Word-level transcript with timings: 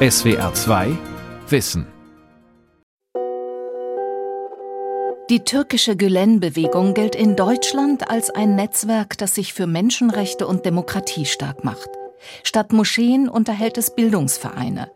SWR 0.00 0.54
2 0.54 0.96
Wissen 1.48 1.84
Die 5.28 5.40
türkische 5.40 5.96
Gülen-Bewegung 5.96 6.94
gilt 6.94 7.16
in 7.16 7.34
Deutschland 7.34 8.08
als 8.08 8.30
ein 8.30 8.54
Netzwerk, 8.54 9.18
das 9.18 9.34
sich 9.34 9.54
für 9.54 9.66
Menschenrechte 9.66 10.46
und 10.46 10.64
Demokratie 10.64 11.24
stark 11.24 11.64
macht. 11.64 11.88
Statt 12.44 12.72
Moscheen 12.72 13.28
unterhält 13.28 13.76
es 13.76 13.92
Bildungsvereine. 13.92 14.88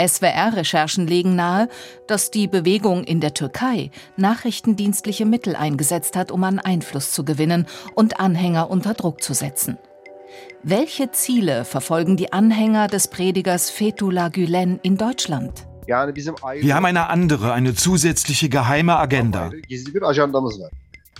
SWR-Recherchen 0.00 1.08
legen 1.08 1.34
nahe, 1.34 1.68
dass 2.06 2.30
die 2.30 2.46
Bewegung 2.46 3.02
in 3.02 3.18
der 3.18 3.34
Türkei 3.34 3.90
nachrichtendienstliche 4.16 5.26
Mittel 5.26 5.56
eingesetzt 5.56 6.14
hat, 6.14 6.30
um 6.30 6.44
an 6.44 6.60
Einfluss 6.60 7.10
zu 7.10 7.24
gewinnen 7.24 7.66
und 7.96 8.20
Anhänger 8.20 8.70
unter 8.70 8.94
Druck 8.94 9.24
zu 9.24 9.34
setzen. 9.34 9.76
Welche 10.62 11.10
Ziele 11.12 11.64
verfolgen 11.64 12.16
die 12.16 12.32
Anhänger 12.32 12.88
des 12.88 13.08
Predigers 13.08 13.70
Fethullah 13.70 14.28
Gülen 14.28 14.80
in 14.82 14.96
Deutschland? 14.96 15.66
Wir 15.86 16.74
haben 16.74 16.84
eine 16.84 17.08
andere, 17.08 17.52
eine 17.52 17.74
zusätzliche 17.74 18.48
geheime 18.48 18.96
Agenda. 18.96 19.50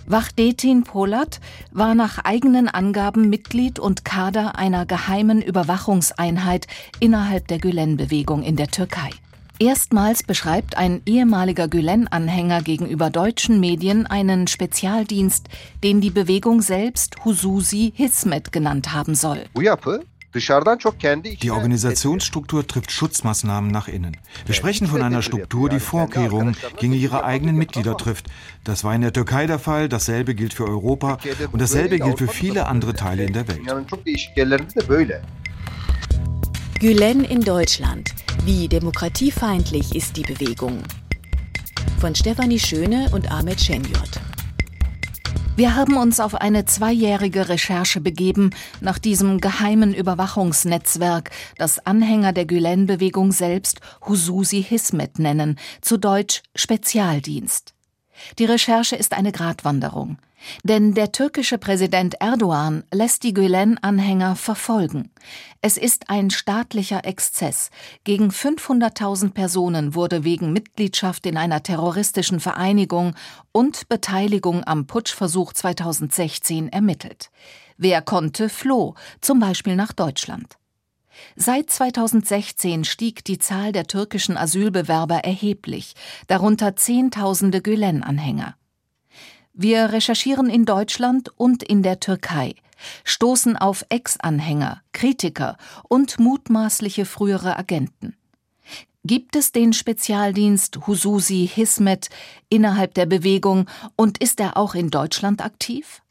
Wachdetin 0.09 0.83
Polat 0.83 1.39
war 1.71 1.95
nach 1.95 2.19
eigenen 2.23 2.67
Angaben 2.69 3.29
Mitglied 3.29 3.79
und 3.79 4.05
Kader 4.05 4.57
einer 4.57 4.85
geheimen 4.85 5.41
Überwachungseinheit 5.41 6.67
innerhalb 6.99 7.47
der 7.47 7.59
Gülen-Bewegung 7.59 8.43
in 8.43 8.55
der 8.55 8.67
Türkei. 8.67 9.09
Erstmals 9.59 10.21
beschreibt 10.21 10.77
ein 10.77 11.01
ehemaliger 11.07 11.67
Gülen-Anhänger 11.67 12.61
gegenüber 12.61 13.09
deutschen 13.09 13.59
Medien 13.59 14.05
einen 14.05 14.45
Spezialdienst, 14.47 15.47
den 15.83 15.99
die 15.99 16.11
Bewegung 16.11 16.61
selbst 16.61 17.25
Hususi 17.25 17.91
Hismet 17.95 18.51
genannt 18.51 18.93
haben 18.93 19.15
soll. 19.15 19.45
Die 21.41 21.51
Organisationsstruktur 21.51 22.67
trifft 22.67 22.91
Schutzmaßnahmen 22.91 23.71
nach 23.71 23.87
innen. 23.87 24.17
Wir 24.45 24.53
sprechen 24.53 24.85
von 24.85 25.01
einer 25.01 25.23
Struktur, 25.23 25.69
die 25.69 25.79
Vorkehrungen 25.79 26.55
gegen 26.79 26.93
ihre 26.93 27.23
eigenen 27.23 27.55
Mitglieder 27.55 27.97
trifft. 27.97 28.27
Das 28.63 28.83
war 28.83 28.93
in 28.93 29.01
der 29.01 29.13
Türkei 29.13 29.47
der 29.47 29.57
Fall, 29.57 29.89
dasselbe 29.89 30.35
gilt 30.35 30.53
für 30.53 30.65
Europa 30.65 31.17
und 31.51 31.59
dasselbe 31.59 31.97
gilt 31.97 32.19
für 32.19 32.27
viele 32.27 32.67
andere 32.67 32.93
Teile 32.93 33.23
in 33.23 33.33
der 33.33 33.47
Welt. 33.47 33.61
Gülen 36.79 37.23
in 37.23 37.41
Deutschland. 37.41 38.13
Wie 38.47 38.69
demokratiefeindlich 38.69 39.93
ist 39.93 40.15
die 40.15 40.21
Bewegung? 40.21 40.81
Von 41.99 42.15
Stefanie 42.15 42.59
Schöne 42.59 43.09
und 43.11 43.29
Ahmed 43.29 43.59
Schenjot. 43.59 44.21
Wir 45.57 45.75
haben 45.75 45.97
uns 45.97 46.21
auf 46.21 46.33
eine 46.33 46.63
zweijährige 46.63 47.49
Recherche 47.49 47.99
begeben 47.99 48.51
nach 48.79 48.99
diesem 48.99 49.41
geheimen 49.41 49.93
Überwachungsnetzwerk, 49.93 51.31
das 51.57 51.85
Anhänger 51.85 52.31
der 52.31 52.45
Gülen-Bewegung 52.45 53.33
selbst 53.33 53.81
Hususi 54.07 54.63
Hismet 54.63 55.19
nennen, 55.19 55.59
zu 55.81 55.97
Deutsch 55.97 56.41
Spezialdienst. 56.55 57.73
Die 58.39 58.45
Recherche 58.45 58.95
ist 58.95 59.11
eine 59.11 59.33
Gratwanderung. 59.33 60.19
Denn 60.63 60.93
der 60.93 61.11
türkische 61.11 61.57
Präsident 61.57 62.15
Erdogan 62.19 62.83
lässt 62.93 63.23
die 63.23 63.33
Gülen-Anhänger 63.33 64.35
verfolgen. 64.35 65.11
Es 65.61 65.77
ist 65.77 66.09
ein 66.09 66.29
staatlicher 66.29 67.05
Exzess. 67.05 67.69
Gegen 68.03 68.29
500.000 68.29 69.31
Personen 69.31 69.95
wurde 69.95 70.23
wegen 70.23 70.53
Mitgliedschaft 70.53 71.25
in 71.25 71.37
einer 71.37 71.63
terroristischen 71.63 72.39
Vereinigung 72.39 73.15
und 73.51 73.89
Beteiligung 73.89 74.63
am 74.63 74.87
Putschversuch 74.87 75.53
2016 75.53 76.69
ermittelt. 76.69 77.31
Wer 77.77 78.01
konnte, 78.01 78.49
floh, 78.49 78.95
zum 79.21 79.39
Beispiel 79.39 79.75
nach 79.75 79.93
Deutschland. 79.93 80.57
Seit 81.35 81.69
2016 81.69 82.83
stieg 82.83 83.23
die 83.25 83.39
Zahl 83.39 83.71
der 83.71 83.87
türkischen 83.87 84.37
Asylbewerber 84.37 85.19
erheblich, 85.19 85.93
darunter 86.27 86.75
Zehntausende 86.75 87.61
Gülen-Anhänger. 87.61 88.55
Wir 89.59 89.91
recherchieren 89.91 90.51
in 90.51 90.65
Deutschland 90.65 91.31
und 91.35 91.63
in 91.63 91.81
der 91.81 91.99
Türkei, 91.99 92.53
stoßen 93.03 93.57
auf 93.57 93.83
Ex-Anhänger, 93.89 94.83
Kritiker 94.93 95.57
und 95.89 96.19
mutmaßliche 96.19 97.05
frühere 97.05 97.57
Agenten. 97.57 98.15
Gibt 99.03 99.35
es 99.35 99.51
den 99.51 99.73
Spezialdienst 99.73 100.85
Hususi 100.85 101.49
Hismet 101.51 102.09
innerhalb 102.49 102.93
der 102.93 103.07
Bewegung 103.07 103.67
und 103.95 104.19
ist 104.19 104.39
er 104.39 104.57
auch 104.57 104.75
in 104.75 104.91
Deutschland 104.91 105.43
aktiv? 105.43 106.03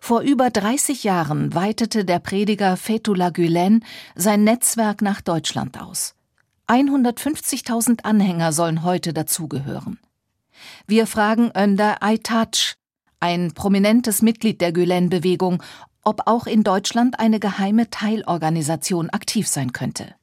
Vor 0.00 0.22
über 0.22 0.48
30 0.48 1.04
Jahren 1.04 1.54
weitete 1.54 2.06
der 2.06 2.20
Prediger 2.20 2.78
Fethullah 2.78 3.28
Gülen 3.28 3.84
sein 4.14 4.44
Netzwerk 4.44 5.02
nach 5.02 5.20
Deutschland 5.20 5.78
aus. 5.78 6.14
150.000 6.68 8.02
Anhänger 8.04 8.54
sollen 8.54 8.82
heute 8.82 9.12
dazugehören. 9.12 9.98
Wir 10.86 11.06
fragen 11.06 11.52
Önder 11.54 12.02
Aytac, 12.02 12.76
ein 13.24 13.52
prominentes 13.54 14.20
Mitglied 14.20 14.60
der 14.60 14.70
Gülen-Bewegung, 14.70 15.62
ob 16.02 16.26
auch 16.26 16.46
in 16.46 16.62
Deutschland 16.62 17.18
eine 17.18 17.40
geheime 17.40 17.88
Teilorganisation 17.88 19.08
aktiv 19.08 19.48
sein 19.48 19.72
könnte. 19.72 20.14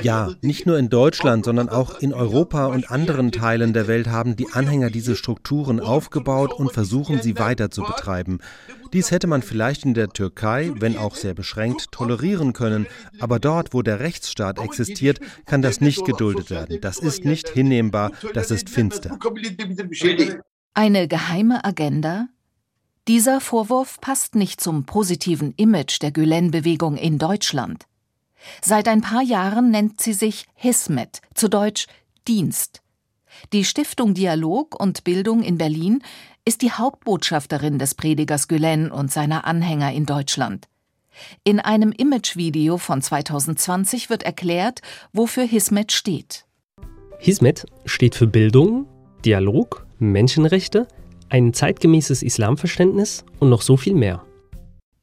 Ja, 0.00 0.30
nicht 0.40 0.66
nur 0.66 0.78
in 0.78 0.88
Deutschland, 0.88 1.44
sondern 1.44 1.68
auch 1.68 1.98
in 1.98 2.14
Europa 2.14 2.66
und 2.66 2.90
anderen 2.92 3.32
Teilen 3.32 3.72
der 3.72 3.88
Welt 3.88 4.06
haben 4.06 4.36
die 4.36 4.52
Anhänger 4.52 4.90
diese 4.90 5.16
Strukturen 5.16 5.80
aufgebaut 5.80 6.52
und 6.52 6.72
versuchen 6.72 7.20
sie 7.20 7.36
weiter 7.36 7.70
zu 7.72 7.82
betreiben. 7.82 8.38
Dies 8.92 9.10
hätte 9.10 9.26
man 9.26 9.42
vielleicht 9.42 9.84
in 9.84 9.94
der 9.94 10.10
Türkei, 10.10 10.70
wenn 10.76 10.96
auch 10.96 11.16
sehr 11.16 11.34
beschränkt, 11.34 11.90
tolerieren 11.90 12.52
können, 12.52 12.86
aber 13.18 13.40
dort, 13.40 13.74
wo 13.74 13.82
der 13.82 13.98
Rechtsstaat 13.98 14.60
existiert, 14.60 15.18
kann 15.46 15.62
das 15.62 15.80
nicht 15.80 16.04
geduldet 16.04 16.50
werden. 16.50 16.80
Das 16.80 16.98
ist 16.98 17.24
nicht 17.24 17.48
hinnehmbar, 17.48 18.12
das 18.34 18.52
ist 18.52 18.70
finster. 18.70 19.18
Eine 20.80 21.08
geheime 21.08 21.64
Agenda? 21.64 22.28
Dieser 23.08 23.40
Vorwurf 23.40 24.00
passt 24.00 24.36
nicht 24.36 24.60
zum 24.60 24.84
positiven 24.84 25.52
Image 25.56 26.00
der 26.00 26.12
Gülen-Bewegung 26.12 26.96
in 26.96 27.18
Deutschland. 27.18 27.86
Seit 28.62 28.86
ein 28.86 29.00
paar 29.00 29.22
Jahren 29.22 29.72
nennt 29.72 30.00
sie 30.00 30.12
sich 30.12 30.46
Hismet, 30.54 31.20
zu 31.34 31.48
Deutsch 31.48 31.88
Dienst. 32.28 32.80
Die 33.52 33.64
Stiftung 33.64 34.14
Dialog 34.14 34.80
und 34.80 35.02
Bildung 35.02 35.42
in 35.42 35.58
Berlin 35.58 36.00
ist 36.44 36.62
die 36.62 36.70
Hauptbotschafterin 36.70 37.80
des 37.80 37.96
Predigers 37.96 38.46
Gülen 38.46 38.92
und 38.92 39.10
seiner 39.10 39.46
Anhänger 39.46 39.92
in 39.92 40.06
Deutschland. 40.06 40.68
In 41.42 41.58
einem 41.58 41.90
Imagevideo 41.90 42.78
von 42.78 43.02
2020 43.02 44.10
wird 44.10 44.22
erklärt, 44.22 44.82
wofür 45.12 45.42
Hismet 45.42 45.90
steht. 45.90 46.46
Hismet 47.18 47.66
steht 47.84 48.14
für 48.14 48.28
Bildung, 48.28 48.86
Dialog, 49.24 49.87
Menschenrechte, 49.98 50.86
ein 51.28 51.52
zeitgemäßes 51.52 52.22
Islamverständnis 52.22 53.24
und 53.38 53.50
noch 53.50 53.62
so 53.62 53.76
viel 53.76 53.94
mehr. 53.94 54.22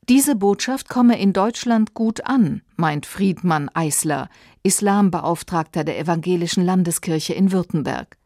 Diese 0.07 0.35
Botschaft 0.35 0.88
komme 0.88 1.19
in 1.19 1.33
Deutschland 1.33 1.95
gut 1.95 2.25
an, 2.25 2.61
meint 2.75 3.07
Friedmann 3.07 3.69
Eisler, 3.73 4.29
Islambeauftragter 4.61 5.83
der 5.83 5.97
Evangelischen 6.00 6.63
Landeskirche 6.63 7.33
in 7.33 7.51
Württemberg. 7.51 8.17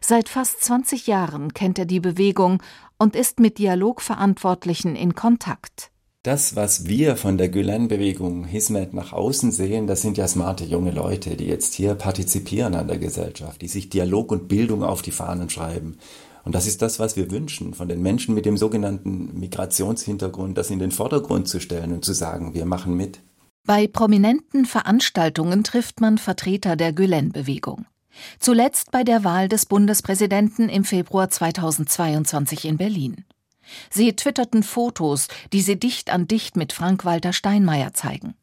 Seit 0.00 0.28
fast 0.28 0.62
20 0.62 1.06
Jahren 1.06 1.52
kennt 1.52 1.78
er 1.78 1.84
die 1.84 2.00
Bewegung 2.00 2.62
und 2.98 3.16
ist 3.16 3.40
mit 3.40 3.58
Dialogverantwortlichen 3.58 4.94
in 4.96 5.14
Kontakt. 5.14 5.90
Das, 6.26 6.56
was 6.56 6.86
wir 6.86 7.14
von 7.14 7.38
der 7.38 7.48
Gülen-Bewegung 7.48 8.46
Hismet 8.46 8.92
nach 8.92 9.12
außen 9.12 9.52
sehen, 9.52 9.86
das 9.86 10.02
sind 10.02 10.18
ja 10.18 10.26
smarte 10.26 10.64
junge 10.64 10.90
Leute, 10.90 11.36
die 11.36 11.46
jetzt 11.46 11.74
hier 11.74 11.94
partizipieren 11.94 12.74
an 12.74 12.88
der 12.88 12.98
Gesellschaft, 12.98 13.62
die 13.62 13.68
sich 13.68 13.90
Dialog 13.90 14.32
und 14.32 14.48
Bildung 14.48 14.82
auf 14.82 15.02
die 15.02 15.12
Fahnen 15.12 15.48
schreiben. 15.50 15.98
Und 16.42 16.56
das 16.56 16.66
ist 16.66 16.82
das, 16.82 16.98
was 16.98 17.16
wir 17.16 17.30
wünschen, 17.30 17.74
von 17.74 17.86
den 17.86 18.02
Menschen 18.02 18.34
mit 18.34 18.44
dem 18.44 18.56
sogenannten 18.56 19.38
Migrationshintergrund, 19.38 20.58
das 20.58 20.70
in 20.70 20.80
den 20.80 20.90
Vordergrund 20.90 21.46
zu 21.46 21.60
stellen 21.60 21.92
und 21.92 22.04
zu 22.04 22.12
sagen, 22.12 22.54
wir 22.54 22.66
machen 22.66 22.96
mit. 22.96 23.20
Bei 23.64 23.86
prominenten 23.86 24.66
Veranstaltungen 24.66 25.62
trifft 25.62 26.00
man 26.00 26.18
Vertreter 26.18 26.74
der 26.74 26.92
Gülen-Bewegung. 26.92 27.86
Zuletzt 28.40 28.90
bei 28.90 29.04
der 29.04 29.22
Wahl 29.22 29.48
des 29.48 29.64
Bundespräsidenten 29.64 30.70
im 30.70 30.82
Februar 30.82 31.30
2022 31.30 32.64
in 32.64 32.78
Berlin. 32.78 33.25
Sie 33.90 34.14
twitterten 34.14 34.62
Fotos, 34.62 35.28
die 35.52 35.62
sie 35.62 35.78
dicht 35.78 36.10
an 36.10 36.28
dicht 36.28 36.56
mit 36.56 36.72
Frank-Walter 36.72 37.32
Steinmeier 37.32 37.92
zeigen. 37.92 38.34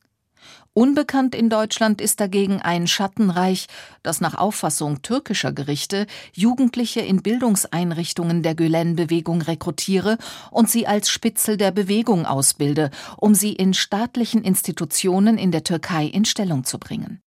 Unbekannt 0.75 1.35
in 1.35 1.51
Deutschland 1.51 2.01
ist 2.01 2.19
dagegen 2.19 2.59
ein 2.59 2.87
Schattenreich, 2.87 3.67
das 4.01 4.21
nach 4.21 4.33
Auffassung 4.33 5.03
türkischer 5.03 5.51
Gerichte 5.51 6.07
Jugendliche 6.33 7.01
in 7.01 7.21
Bildungseinrichtungen 7.21 8.41
der 8.41 8.55
Gülen-Bewegung 8.55 9.43
rekrutiere 9.43 10.17
und 10.49 10.71
sie 10.71 10.87
als 10.87 11.09
Spitzel 11.09 11.57
der 11.57 11.69
Bewegung 11.69 12.25
ausbilde, 12.25 12.89
um 13.17 13.35
sie 13.35 13.53
in 13.53 13.75
staatlichen 13.75 14.43
Institutionen 14.43 15.37
in 15.37 15.51
der 15.51 15.63
Türkei 15.63 16.05
in 16.05 16.25
Stellung 16.25 16.63
zu 16.63 16.79
bringen. 16.79 17.21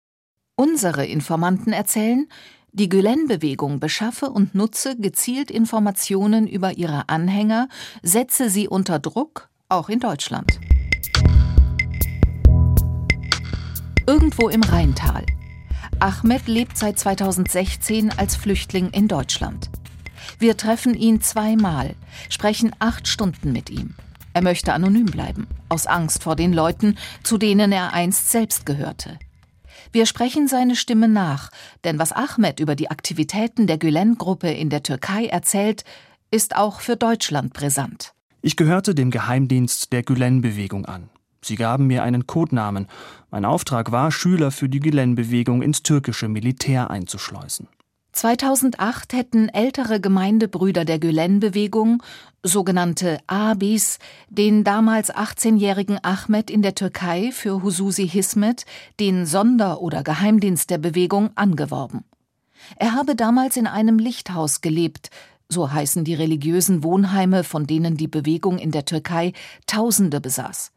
Unsere 0.57 1.05
Informanten 1.05 1.71
erzählen, 1.71 2.27
die 2.77 2.89
Gülen-Bewegung 2.89 3.79
beschaffe 3.79 4.29
und 4.29 4.53
nutze 4.53 4.95
gezielt 4.95 5.49
Informationen 5.49 6.47
über 6.47 6.77
ihre 6.77 7.09
Anhänger, 7.09 7.69
setze 8.03 8.49
sie 8.51 8.67
unter 8.67 8.99
Druck, 8.99 9.49
auch 9.67 9.89
in 9.89 9.99
Deutschland. 9.99 10.59
Irgendwo 14.05 14.47
im 14.47 14.61
Rheintal. 14.61 15.25
Ahmed 15.99 16.47
lebt 16.47 16.77
seit 16.77 16.99
2016 16.99 18.11
als 18.15 18.35
Flüchtling 18.35 18.91
in 18.91 19.07
Deutschland. 19.07 19.71
Wir 20.37 20.55
treffen 20.55 20.93
ihn 20.93 21.19
zweimal, 21.21 21.95
sprechen 22.29 22.75
acht 22.77 23.07
Stunden 23.07 23.51
mit 23.51 23.71
ihm. 23.71 23.95
Er 24.33 24.43
möchte 24.43 24.73
anonym 24.73 25.07
bleiben, 25.07 25.47
aus 25.67 25.87
Angst 25.87 26.21
vor 26.21 26.35
den 26.35 26.53
Leuten, 26.53 26.97
zu 27.23 27.39
denen 27.39 27.71
er 27.71 27.93
einst 27.93 28.29
selbst 28.29 28.67
gehörte. 28.67 29.17
Wir 29.91 30.05
sprechen 30.05 30.47
seine 30.47 30.75
Stimme 30.75 31.07
nach, 31.07 31.49
denn 31.83 31.99
was 31.99 32.11
Ahmed 32.11 32.59
über 32.59 32.75
die 32.75 32.91
Aktivitäten 32.91 33.67
der 33.67 33.77
Gülen-Gruppe 33.77 34.49
in 34.49 34.69
der 34.69 34.83
Türkei 34.83 35.25
erzählt, 35.25 35.83
ist 36.31 36.55
auch 36.55 36.81
für 36.81 36.95
Deutschland 36.95 37.53
brisant. 37.53 38.13
Ich 38.41 38.55
gehörte 38.55 38.95
dem 38.95 39.11
Geheimdienst 39.11 39.91
der 39.91 40.03
Gülen-Bewegung 40.03 40.85
an. 40.85 41.09
Sie 41.41 41.55
gaben 41.55 41.87
mir 41.87 42.03
einen 42.03 42.27
Codenamen. 42.27 42.87
Mein 43.31 43.45
Auftrag 43.45 43.91
war, 43.91 44.11
Schüler 44.11 44.51
für 44.51 44.69
die 44.69 44.79
Gülen-Bewegung 44.79 45.61
ins 45.61 45.83
türkische 45.83 46.27
Militär 46.27 46.89
einzuschleusen. 46.89 47.67
2008 48.17 49.13
hätten 49.13 49.49
ältere 49.49 50.01
Gemeindebrüder 50.01 50.85
der 50.85 50.97
Gülen-Bewegung, 50.97 52.01
sogenannte 52.41 53.19
Abis, 53.27 53.99
den 54.27 54.63
damals 54.63 55.13
18-jährigen 55.13 55.99
Ahmed 56.03 56.49
in 56.49 56.63
der 56.63 56.73
Türkei 56.73 57.31
für 57.31 57.61
Hususi 57.61 58.09
Hismet, 58.09 58.65
den 58.99 59.27
Sonder- 59.27 59.81
oder 59.81 60.01
Geheimdienst 60.03 60.71
der 60.71 60.79
Bewegung, 60.79 61.29
angeworben. 61.35 62.05
Er 62.77 62.93
habe 62.93 63.15
damals 63.15 63.55
in 63.55 63.67
einem 63.67 63.99
Lichthaus 63.99 64.61
gelebt, 64.61 65.11
so 65.47 65.71
heißen 65.71 66.03
die 66.03 66.15
religiösen 66.15 66.83
Wohnheime, 66.83 67.43
von 67.43 67.67
denen 67.67 67.97
die 67.97 68.07
Bewegung 68.07 68.57
in 68.57 68.71
der 68.71 68.85
Türkei 68.85 69.33
Tausende 69.67 70.19
besaß. 70.19 70.71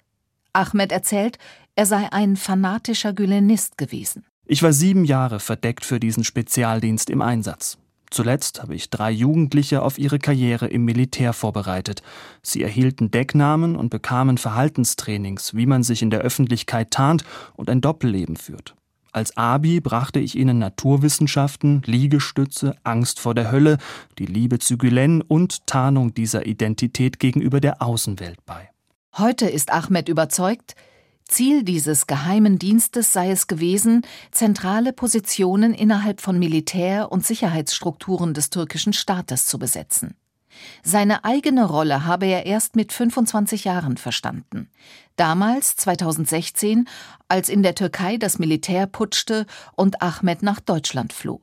Ahmed 0.53 0.93
erzählt, 0.93 1.39
er 1.75 1.87
sei 1.87 2.13
ein 2.13 2.37
fanatischer 2.37 3.15
Gülenist 3.15 3.79
gewesen. 3.79 4.27
Ich 4.53 4.65
war 4.65 4.73
sieben 4.73 5.05
Jahre 5.05 5.39
verdeckt 5.39 5.85
für 5.85 6.01
diesen 6.01 6.25
Spezialdienst 6.25 7.09
im 7.09 7.23
Einsatz. 7.23 7.79
Zuletzt 8.11 8.61
habe 8.61 8.75
ich 8.75 8.91
drei 8.91 9.13
Jugendliche 9.13 9.81
auf 9.81 9.97
ihre 9.97 10.19
Karriere 10.19 10.67
im 10.67 10.85
Militär 10.85 11.33
vorbereitet. 11.33 12.03
Sie 12.43 12.61
erhielten 12.61 13.13
Decknamen 13.13 13.77
und 13.77 13.91
bekamen 13.91 14.39
Verhaltenstrainings, 14.39 15.55
wie 15.55 15.67
man 15.67 15.85
sich 15.85 16.03
in 16.03 16.11
der 16.11 16.23
Öffentlichkeit 16.23 16.91
tarnt 16.91 17.23
und 17.55 17.71
ein 17.71 17.81
Doppelleben 17.81 18.35
führt. 18.35 18.75
Als 19.13 19.37
Abi 19.37 19.79
brachte 19.79 20.19
ich 20.19 20.35
ihnen 20.35 20.59
Naturwissenschaften, 20.59 21.83
Liegestütze, 21.87 22.75
Angst 22.83 23.21
vor 23.21 23.37
der 23.37 23.53
Hölle, 23.53 23.79
die 24.19 24.27
Liebe 24.27 24.59
zu 24.59 24.79
Gülen 24.79 25.23
und 25.23 25.65
Tarnung 25.69 26.13
dieser 26.13 26.47
Identität 26.47 27.21
gegenüber 27.21 27.61
der 27.61 27.81
Außenwelt 27.81 28.45
bei. 28.47 28.69
Heute 29.17 29.49
ist 29.49 29.73
Ahmed 29.73 30.09
überzeugt, 30.09 30.75
Ziel 31.31 31.63
dieses 31.63 32.07
geheimen 32.07 32.59
Dienstes 32.59 33.13
sei 33.13 33.31
es 33.31 33.47
gewesen, 33.47 34.03
zentrale 34.33 34.93
Positionen 34.93 35.73
innerhalb 35.73 36.21
von 36.21 36.39
Militär- 36.39 37.11
und 37.11 37.25
Sicherheitsstrukturen 37.25 38.35
des 38.35 38.51
türkischen 38.51 38.93
Staates 38.93 39.47
zu 39.47 39.59
besetzen. 39.59 40.17
Seine 40.83 41.25
eigene 41.25 41.65
Rolle 41.65 42.05
habe 42.05 42.27
er 42.27 42.47
erst 42.47 42.77
mit 42.77 42.93
25 42.93 43.65
Jahren 43.65 43.97
verstanden. 43.97 44.69
Damals, 45.17 45.77
2016, 45.77 46.89
als 47.29 47.49
in 47.49 47.63
der 47.63 47.75
Türkei 47.75 48.17
das 48.17 48.39
Militär 48.39 48.87
putschte 48.87 49.47
und 49.77 50.03
Ahmed 50.03 50.43
nach 50.43 50.61
Deutschland 50.61 51.13
floh. 51.13 51.41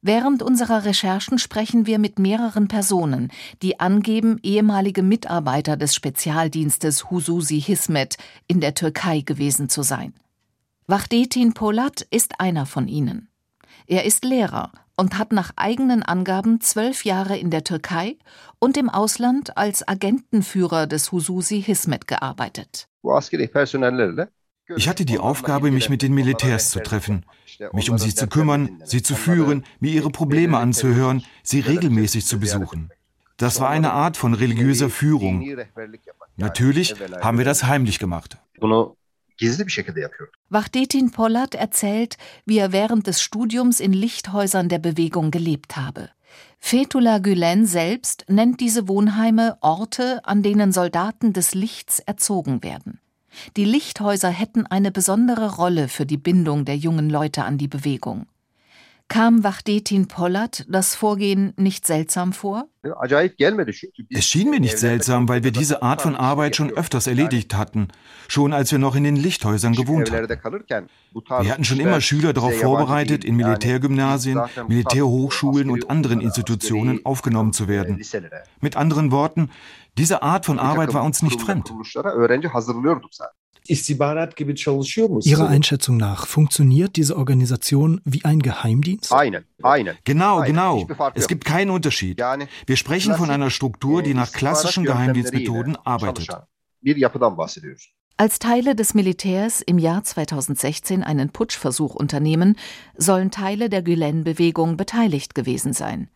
Während 0.00 0.42
unserer 0.42 0.84
Recherchen 0.84 1.38
sprechen 1.38 1.86
wir 1.86 1.98
mit 1.98 2.18
mehreren 2.18 2.68
Personen, 2.68 3.32
die 3.62 3.80
angeben, 3.80 4.38
ehemalige 4.42 5.02
Mitarbeiter 5.02 5.76
des 5.76 5.94
Spezialdienstes 5.94 7.10
Hususi 7.10 7.60
Hismet 7.60 8.16
in 8.46 8.60
der 8.60 8.74
Türkei 8.74 9.20
gewesen 9.22 9.68
zu 9.68 9.82
sein. 9.82 10.14
Vahdetin 10.86 11.52
Polat 11.52 12.06
ist 12.10 12.40
einer 12.40 12.64
von 12.64 12.86
ihnen. 12.88 13.28
Er 13.86 14.04
ist 14.04 14.24
Lehrer 14.24 14.72
und 14.96 15.18
hat 15.18 15.32
nach 15.32 15.52
eigenen 15.56 16.02
Angaben 16.02 16.60
zwölf 16.60 17.04
Jahre 17.04 17.36
in 17.36 17.50
der 17.50 17.64
Türkei 17.64 18.16
und 18.58 18.76
im 18.76 18.88
Ausland 18.88 19.56
als 19.56 19.86
Agentenführer 19.86 20.86
des 20.86 21.12
Hususi 21.12 21.62
Hismet 21.62 22.06
gearbeitet. 22.06 22.88
Ich 24.76 24.88
hatte 24.88 25.04
die 25.04 25.18
Aufgabe, 25.18 25.70
mich 25.70 25.88
mit 25.88 26.02
den 26.02 26.14
Militärs 26.14 26.70
zu 26.70 26.82
treffen, 26.82 27.24
mich 27.72 27.90
um 27.90 27.98
sie 27.98 28.14
zu 28.14 28.26
kümmern, 28.26 28.82
sie 28.84 29.02
zu 29.02 29.14
führen, 29.14 29.64
mir 29.80 29.92
ihre 29.92 30.10
Probleme 30.10 30.58
anzuhören, 30.58 31.24
sie 31.42 31.60
regelmäßig 31.60 32.26
zu 32.26 32.38
besuchen. 32.38 32.90
Das 33.36 33.60
war 33.60 33.68
eine 33.70 33.92
Art 33.92 34.16
von 34.16 34.34
religiöser 34.34 34.90
Führung. 34.90 35.56
Natürlich 36.36 36.94
haben 37.20 37.38
wir 37.38 37.44
das 37.44 37.64
heimlich 37.64 37.98
gemacht. 37.98 38.38
Vahdetin 40.48 41.10
Polat 41.12 41.54
erzählt, 41.54 42.16
wie 42.44 42.58
er 42.58 42.72
während 42.72 43.06
des 43.06 43.22
Studiums 43.22 43.78
in 43.78 43.92
Lichthäusern 43.92 44.68
der 44.68 44.80
Bewegung 44.80 45.30
gelebt 45.30 45.76
habe. 45.76 46.10
Fethullah 46.58 47.18
Gülen 47.18 47.66
selbst 47.66 48.24
nennt 48.28 48.60
diese 48.60 48.88
Wohnheime 48.88 49.56
Orte, 49.60 50.24
an 50.24 50.42
denen 50.42 50.72
Soldaten 50.72 51.32
des 51.32 51.54
Lichts 51.54 52.00
erzogen 52.00 52.62
werden. 52.64 53.00
Die 53.56 53.64
Lichthäuser 53.64 54.30
hätten 54.30 54.66
eine 54.66 54.90
besondere 54.90 55.56
Rolle 55.56 55.88
für 55.88 56.06
die 56.06 56.16
Bindung 56.16 56.64
der 56.64 56.76
jungen 56.76 57.10
Leute 57.10 57.44
an 57.44 57.58
die 57.58 57.68
Bewegung. 57.68 58.26
Kam 59.08 59.42
Vahdetin 59.42 60.06
Pollard 60.06 60.66
das 60.68 60.94
Vorgehen 60.94 61.54
nicht 61.56 61.86
seltsam 61.86 62.34
vor? 62.34 62.68
Es 64.10 64.26
schien 64.26 64.50
mir 64.50 64.60
nicht 64.60 64.78
seltsam, 64.78 65.28
weil 65.30 65.44
wir 65.44 65.50
diese 65.50 65.82
Art 65.82 66.02
von 66.02 66.14
Arbeit 66.14 66.56
schon 66.56 66.70
öfters 66.70 67.06
erledigt 67.06 67.54
hatten, 67.54 67.88
schon 68.28 68.52
als 68.52 68.70
wir 68.70 68.78
noch 68.78 68.96
in 68.96 69.04
den 69.04 69.16
Lichthäusern 69.16 69.72
gewohnt 69.72 70.12
hatten. 70.12 70.28
Wir 70.28 71.50
hatten 71.50 71.64
schon 71.64 71.80
immer 71.80 72.02
Schüler 72.02 72.34
darauf 72.34 72.54
vorbereitet, 72.58 73.24
in 73.24 73.36
Militärgymnasien, 73.36 74.40
Militärhochschulen 74.68 75.70
und 75.70 75.88
anderen 75.88 76.20
Institutionen 76.20 77.04
aufgenommen 77.06 77.54
zu 77.54 77.66
werden. 77.66 78.02
Mit 78.60 78.76
anderen 78.76 79.10
Worten, 79.10 79.50
diese 79.96 80.22
Art 80.22 80.44
von 80.44 80.58
Arbeit 80.58 80.92
war 80.92 81.02
uns 81.02 81.22
nicht 81.22 81.40
fremd. 81.40 81.72
Ihrer 85.24 85.48
Einschätzung 85.48 85.96
nach 85.96 86.26
funktioniert 86.26 86.96
diese 86.96 87.16
Organisation 87.16 88.00
wie 88.04 88.24
ein 88.24 88.40
Geheimdienst? 88.40 89.12
Genau, 90.04 90.42
genau. 90.42 90.86
Es 91.14 91.28
gibt 91.28 91.44
keinen 91.44 91.70
Unterschied. 91.70 92.18
Wir 92.66 92.76
sprechen 92.76 93.14
von 93.14 93.30
einer 93.30 93.50
Struktur, 93.50 94.02
die 94.02 94.14
nach 94.14 94.32
klassischen 94.32 94.84
Geheimdienstmethoden 94.84 95.76
arbeitet. 95.84 96.28
Als 98.20 98.40
Teile 98.40 98.74
des 98.74 98.94
Militärs 98.94 99.60
im 99.60 99.78
Jahr 99.78 100.02
2016 100.02 101.04
einen 101.04 101.30
Putschversuch 101.30 101.94
unternehmen, 101.94 102.56
sollen 102.96 103.30
Teile 103.30 103.68
der 103.68 103.82
Gülen-Bewegung 103.82 104.76
beteiligt 104.76 105.36
gewesen 105.36 105.72
sein. 105.72 106.08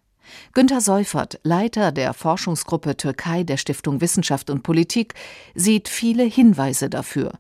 Günter 0.52 0.81
Seufert, 0.81 1.41
Leiter 1.43 1.93
der 1.93 2.14
Forschungsgruppe 2.14 2.97
Türkei 2.97 3.43
der 3.43 3.57
Stiftung 3.57 4.00
Wissenschaft 4.00 4.50
und 4.50 4.62
Politik, 4.62 5.14
sieht 5.55 5.88
viele 5.88 6.25
Hinweise 6.25 6.88
dafür. 6.91 7.33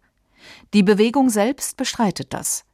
Die 0.74 0.82
Bewegung 0.82 1.30
selbst 1.30 1.76
bestreitet 1.76 2.34
das. 2.34 2.64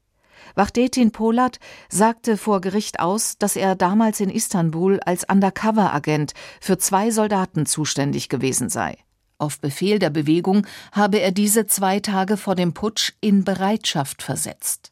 Vahdetin 0.54 1.12
Polat 1.12 1.58
sagte 1.88 2.36
vor 2.36 2.60
Gericht 2.60 3.00
aus, 3.00 3.38
dass 3.38 3.56
er 3.56 3.74
damals 3.74 4.20
in 4.20 4.30
Istanbul 4.30 5.00
als 5.00 5.24
Undercover-Agent 5.28 6.32
für 6.60 6.78
zwei 6.78 7.10
Soldaten 7.10 7.66
zuständig 7.66 8.28
gewesen 8.28 8.68
sei. 8.68 8.98
Auf 9.38 9.60
Befehl 9.60 9.98
der 10.00 10.10
Bewegung 10.10 10.66
habe 10.90 11.20
er 11.20 11.30
diese 11.30 11.66
zwei 11.66 12.00
Tage 12.00 12.36
vor 12.36 12.56
dem 12.56 12.74
Putsch 12.74 13.12
in 13.20 13.44
Bereitschaft 13.44 14.22
versetzt. 14.22 14.90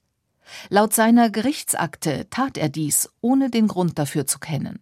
Laut 0.68 0.94
seiner 0.94 1.30
Gerichtsakte 1.30 2.28
tat 2.30 2.56
er 2.56 2.68
dies, 2.68 3.10
ohne 3.20 3.50
den 3.50 3.66
Grund 3.66 3.98
dafür 3.98 4.26
zu 4.26 4.38
kennen. 4.38 4.78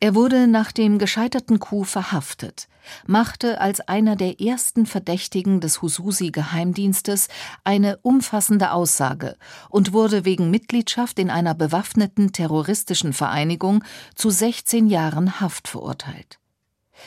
Er 0.00 0.14
wurde 0.14 0.46
nach 0.46 0.72
dem 0.72 0.98
gescheiterten 0.98 1.60
Coup 1.60 1.86
verhaftet, 1.86 2.68
machte 3.06 3.60
als 3.60 3.80
einer 3.80 4.16
der 4.16 4.40
ersten 4.40 4.86
Verdächtigen 4.86 5.60
des 5.60 5.82
Hususi-Geheimdienstes 5.82 7.28
eine 7.64 7.98
umfassende 7.98 8.72
Aussage 8.72 9.36
und 9.68 9.92
wurde 9.92 10.24
wegen 10.24 10.50
Mitgliedschaft 10.50 11.18
in 11.18 11.30
einer 11.30 11.54
bewaffneten 11.54 12.32
terroristischen 12.32 13.12
Vereinigung 13.12 13.84
zu 14.14 14.30
16 14.30 14.88
Jahren 14.88 15.40
Haft 15.40 15.68
verurteilt. 15.68 16.38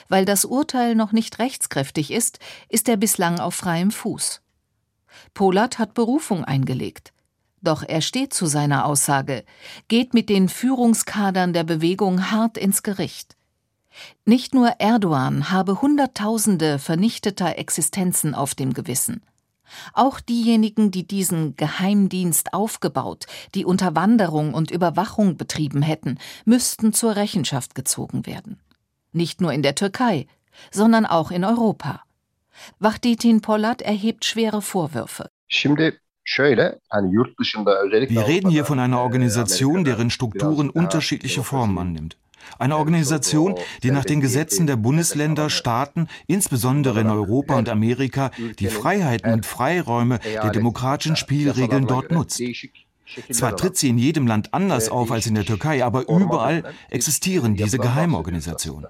Weil 0.07 0.25
das 0.25 0.45
Urteil 0.45 0.95
noch 0.95 1.11
nicht 1.11 1.39
rechtskräftig 1.39 2.11
ist, 2.11 2.39
ist 2.69 2.89
er 2.89 2.97
bislang 2.97 3.39
auf 3.39 3.55
freiem 3.55 3.91
Fuß. 3.91 4.41
Polat 5.33 5.79
hat 5.79 5.93
Berufung 5.93 6.43
eingelegt. 6.43 7.13
Doch 7.63 7.81
er 7.87 8.01
steht 8.01 8.33
zu 8.33 8.45
seiner 8.45 8.85
Aussage, 8.85 9.45
geht 9.87 10.13
mit 10.13 10.29
den 10.29 10.49
Führungskadern 10.49 11.53
der 11.53 11.63
Bewegung 11.63 12.29
hart 12.29 12.57
ins 12.57 12.83
Gericht. 12.83 13.37
Nicht 14.25 14.53
nur 14.53 14.67
Erdogan 14.79 15.49
habe 15.49 15.81
Hunderttausende 15.81 16.77
vernichteter 16.77 17.57
Existenzen 17.57 18.35
auf 18.35 18.53
dem 18.53 18.73
Gewissen. 18.73 19.21
Auch 19.93 20.19
diejenigen, 20.19 20.91
die 20.91 21.07
diesen 21.07 21.55
Geheimdienst 21.55 22.53
aufgebaut, 22.53 23.27
die 23.55 23.65
Unterwanderung 23.65 24.53
und 24.53 24.69
Überwachung 24.69 25.37
betrieben 25.37 25.81
hätten, 25.81 26.19
müssten 26.43 26.91
zur 26.91 27.15
Rechenschaft 27.15 27.75
gezogen 27.75 28.25
werden. 28.25 28.59
Nicht 29.13 29.39
nur 29.39 29.53
in 29.53 29.63
der 29.63 29.75
Türkei, 29.75 30.27
sondern 30.69 31.05
auch 31.05 31.31
in 31.31 31.45
Europa. 31.45 32.03
Vahdetin 32.79 33.41
Polat 33.41 33.81
erhebt 33.81 34.25
schwere 34.25 34.61
Vorwürfe. 34.61 35.29
Wir 38.09 38.27
reden 38.27 38.49
hier 38.49 38.65
von 38.65 38.79
einer 38.79 39.01
Organisation, 39.01 39.83
deren 39.83 40.09
Strukturen 40.09 40.69
unterschiedliche 40.69 41.43
Formen 41.43 41.77
annimmt. 41.77 42.17
Eine 42.59 42.77
Organisation, 42.77 43.55
die 43.83 43.91
nach 43.91 44.05
den 44.05 44.21
Gesetzen 44.21 44.67
der 44.67 44.75
Bundesländer, 44.75 45.49
Staaten, 45.49 46.07
insbesondere 46.27 47.01
in 47.01 47.09
Europa 47.09 47.57
und 47.57 47.69
Amerika, 47.69 48.31
die 48.59 48.67
Freiheiten 48.67 49.33
und 49.33 49.45
Freiräume 49.45 50.19
der 50.19 50.51
demokratischen 50.51 51.15
Spielregeln 51.15 51.87
dort 51.87 52.11
nutzt. 52.11 52.41
Zwar 53.31 53.55
tritt 53.55 53.77
sie 53.77 53.89
in 53.89 53.97
jedem 53.97 54.27
Land 54.27 54.53
anders 54.53 54.89
auf 54.89 55.11
als 55.11 55.27
in 55.27 55.35
der 55.35 55.45
Türkei, 55.45 55.83
aber 55.83 56.07
überall 56.07 56.63
existieren 56.89 57.55
diese 57.55 57.77
Geheimorganisationen. 57.77 58.89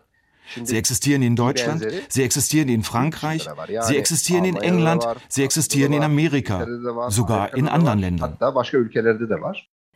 Sie 0.63 0.77
existieren 0.77 1.21
in 1.21 1.35
Deutschland, 1.35 1.85
sie 2.09 2.23
existieren 2.23 2.69
in 2.69 2.83
Frankreich, 2.83 3.47
sie 3.81 3.97
existieren 3.97 4.45
in 4.45 4.57
England, 4.57 5.05
sie 5.29 5.43
existieren 5.43 5.93
in 5.93 6.03
Amerika, 6.03 6.67
sogar 7.09 7.55
in 7.55 7.67
anderen 7.67 7.99
Ländern. 7.99 8.37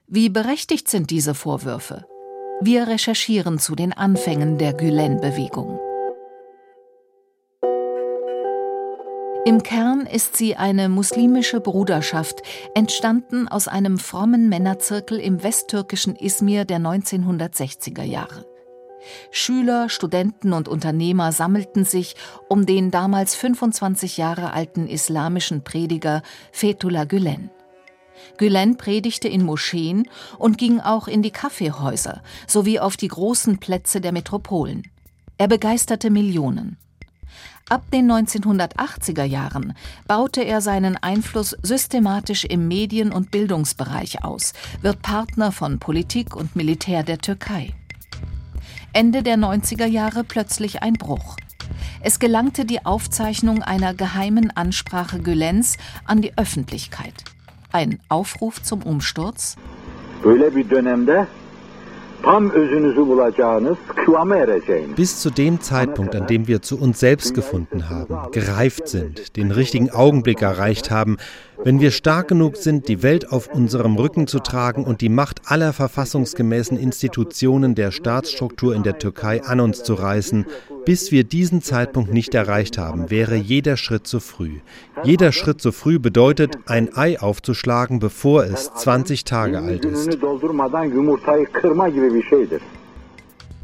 Wie 0.08 0.30
berechtigt 0.30 0.88
sind 0.88 1.10
diese 1.10 1.34
Vorwürfe? 1.34 2.06
Wir 2.62 2.88
recherchieren 2.88 3.60
zu 3.60 3.75
den 3.75 3.94
Anfängen 3.94 4.58
der 4.58 4.74
Gülen-Bewegung. 4.74 5.80
Im 9.46 9.63
Kern 9.63 10.06
ist 10.06 10.36
sie 10.36 10.58
eine 10.58 10.89
muslimische 10.89 11.62
Bruderschaft, 11.62 12.42
entstanden 12.75 13.48
aus 13.48 13.70
einem 13.70 13.98
frommen 13.98 14.50
Männerzirkel 14.50 15.20
im 15.20 15.42
westtürkischen 15.42 16.18
Izmir 16.18 16.66
der 16.66 16.80
1960er 16.80 18.04
Jahre. 18.04 18.46
Schüler, 19.32 19.90
Studenten 19.90 20.54
und 20.54 20.68
Unternehmer 20.68 21.32
sammelten 21.32 21.86
sich 21.86 22.16
um 22.50 22.66
den 22.66 22.92
damals 22.92 23.36
25 23.36 24.18
Jahre 24.18 24.54
alten 24.54 24.88
islamischen 24.88 25.64
Prediger 25.64 26.22
Fethullah 26.52 27.06
Gülen. 27.06 27.50
Gülen 28.38 28.78
predigte 28.78 29.28
in 29.28 29.44
Moscheen 29.44 30.08
und 30.38 30.58
ging 30.58 30.80
auch 30.80 31.08
in 31.08 31.22
die 31.22 31.32
Kaffeehäuser 31.32 32.22
sowie 32.48 32.80
auf 32.80 32.98
die 32.98 33.08
großen 33.08 33.60
Plätze 33.60 34.02
der 34.02 34.12
Metropolen. 34.12 34.84
Er 35.38 35.48
begeisterte 35.48 36.10
Millionen. 36.10 36.78
Ab 37.70 37.84
den 37.92 38.10
1980er 38.10 39.26
Jahren 39.26 39.74
baute 40.08 40.42
er 40.42 40.62
seinen 40.62 40.96
Einfluss 40.96 41.56
systematisch 41.62 42.46
im 42.46 42.68
Medien- 42.68 43.12
und 43.12 43.30
Bildungsbereich 43.30 44.24
aus, 44.24 44.54
wird 44.82 45.02
Partner 45.02 45.52
von 45.52 45.78
Politik 45.78 46.36
und 46.36 46.56
Militär 46.56 47.04
der 47.04 47.18
Türkei. 47.18 47.74
Ende 48.94 49.22
der 49.24 49.38
90er 49.38 49.86
Jahre 49.86 50.24
plötzlich 50.24 50.82
ein 50.82 50.94
Bruch. 50.94 51.36
Es 52.01 52.20
gelangte 52.20 52.65
die 52.65 52.86
Aufzeichnung 52.86 53.62
einer 53.62 53.94
geheimen 53.94 54.51
Ansprache 54.56 55.20
Gülens 55.20 55.77
an 56.06 56.22
die 56.22 56.38
Öffentlichkeit. 56.38 57.13
Ein 57.72 58.00
Aufruf 58.10 58.62
zum 58.63 58.84
Umsturz? 58.84 59.56
Bis 64.96 65.20
zu 65.20 65.29
dem 65.29 65.62
Zeitpunkt, 65.62 66.15
an 66.15 66.27
dem 66.27 66.48
wir 66.48 66.62
zu 66.62 66.79
uns 66.79 67.00
selbst 67.00 67.34
gefunden 67.34 67.89
haben, 67.89 68.32
gereift 68.32 68.88
sind, 68.88 69.38
den 69.38 69.51
richtigen 69.51 69.91
Augenblick 69.91 70.41
erreicht 70.41 70.89
haben, 70.91 71.17
wenn 71.64 71.80
wir 71.80 71.92
stark 71.92 72.28
genug 72.28 72.58
sind, 72.58 72.88
die 72.88 73.04
Welt 73.04 73.32
auf 73.32 73.48
unserem 73.48 73.96
Rücken 73.96 74.28
zu 74.28 74.40
tragen 74.40 74.84
und 74.84 75.02
die 75.02 75.10
Macht 75.10 75.42
aller 75.46 75.74
verfassungsgemäßen 75.74 76.78
Institutionen 76.78 77.76
der 77.76 77.92
Staatsstruktur 77.92 78.76
in 78.76 78.84
der 78.84 79.00
Türkei 79.00 79.44
an 79.44 79.60
uns 79.60 79.84
zu 79.84 79.94
reißen, 79.94 80.46
bis 80.86 81.12
wir 81.12 81.24
diesen 81.24 81.62
Zeitpunkt 81.62 82.14
nicht 82.14 82.34
erreicht 82.36 82.78
haben, 82.78 83.10
wäre 83.10 83.36
jeder 83.36 83.76
Schritt 83.78 84.08
zu 84.08 84.20
früh. 84.20 84.60
Jeder 85.04 85.32
Schritt 85.32 85.62
zu 85.62 85.72
früh 85.72 86.00
bedeutet, 86.00 86.58
ein 86.66 86.96
Ei 86.96 87.20
aufzuschlagen, 87.20 88.00
bevor 88.00 88.44
es 88.44 88.74
20 88.74 89.26
Tage 89.26 89.60
alt 89.60 89.86
ist. 89.86 90.18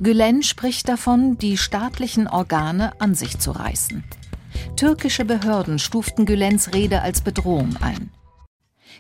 Gülen 0.02 0.44
spricht 0.44 0.90
davon, 0.90 1.38
die 1.38 1.58
staatlichen 1.58 2.28
Organe 2.28 2.92
an 3.00 3.16
sich 3.16 3.40
zu 3.40 3.52
reißen. 3.52 4.04
Türkische 4.84 5.24
Behörden 5.24 5.80
stuften 5.80 6.26
Gülens 6.26 6.74
Rede 6.74 7.04
als 7.04 7.22
Bedrohung 7.22 7.78
ein. 7.78 8.12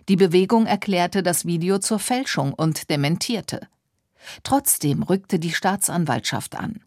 Die 0.07 0.15
Bewegung 0.15 0.65
erklärte 0.65 1.23
das 1.23 1.43
Video 1.43 1.77
zur 1.77 1.99
Fälschung 1.99 2.53
und 2.53 2.89
dementierte. 2.89 3.67
Trotzdem 4.43 5.03
rückte 5.03 5.39
die 5.39 5.51
Staatsanwaltschaft 5.51 6.55
an. 6.55 6.79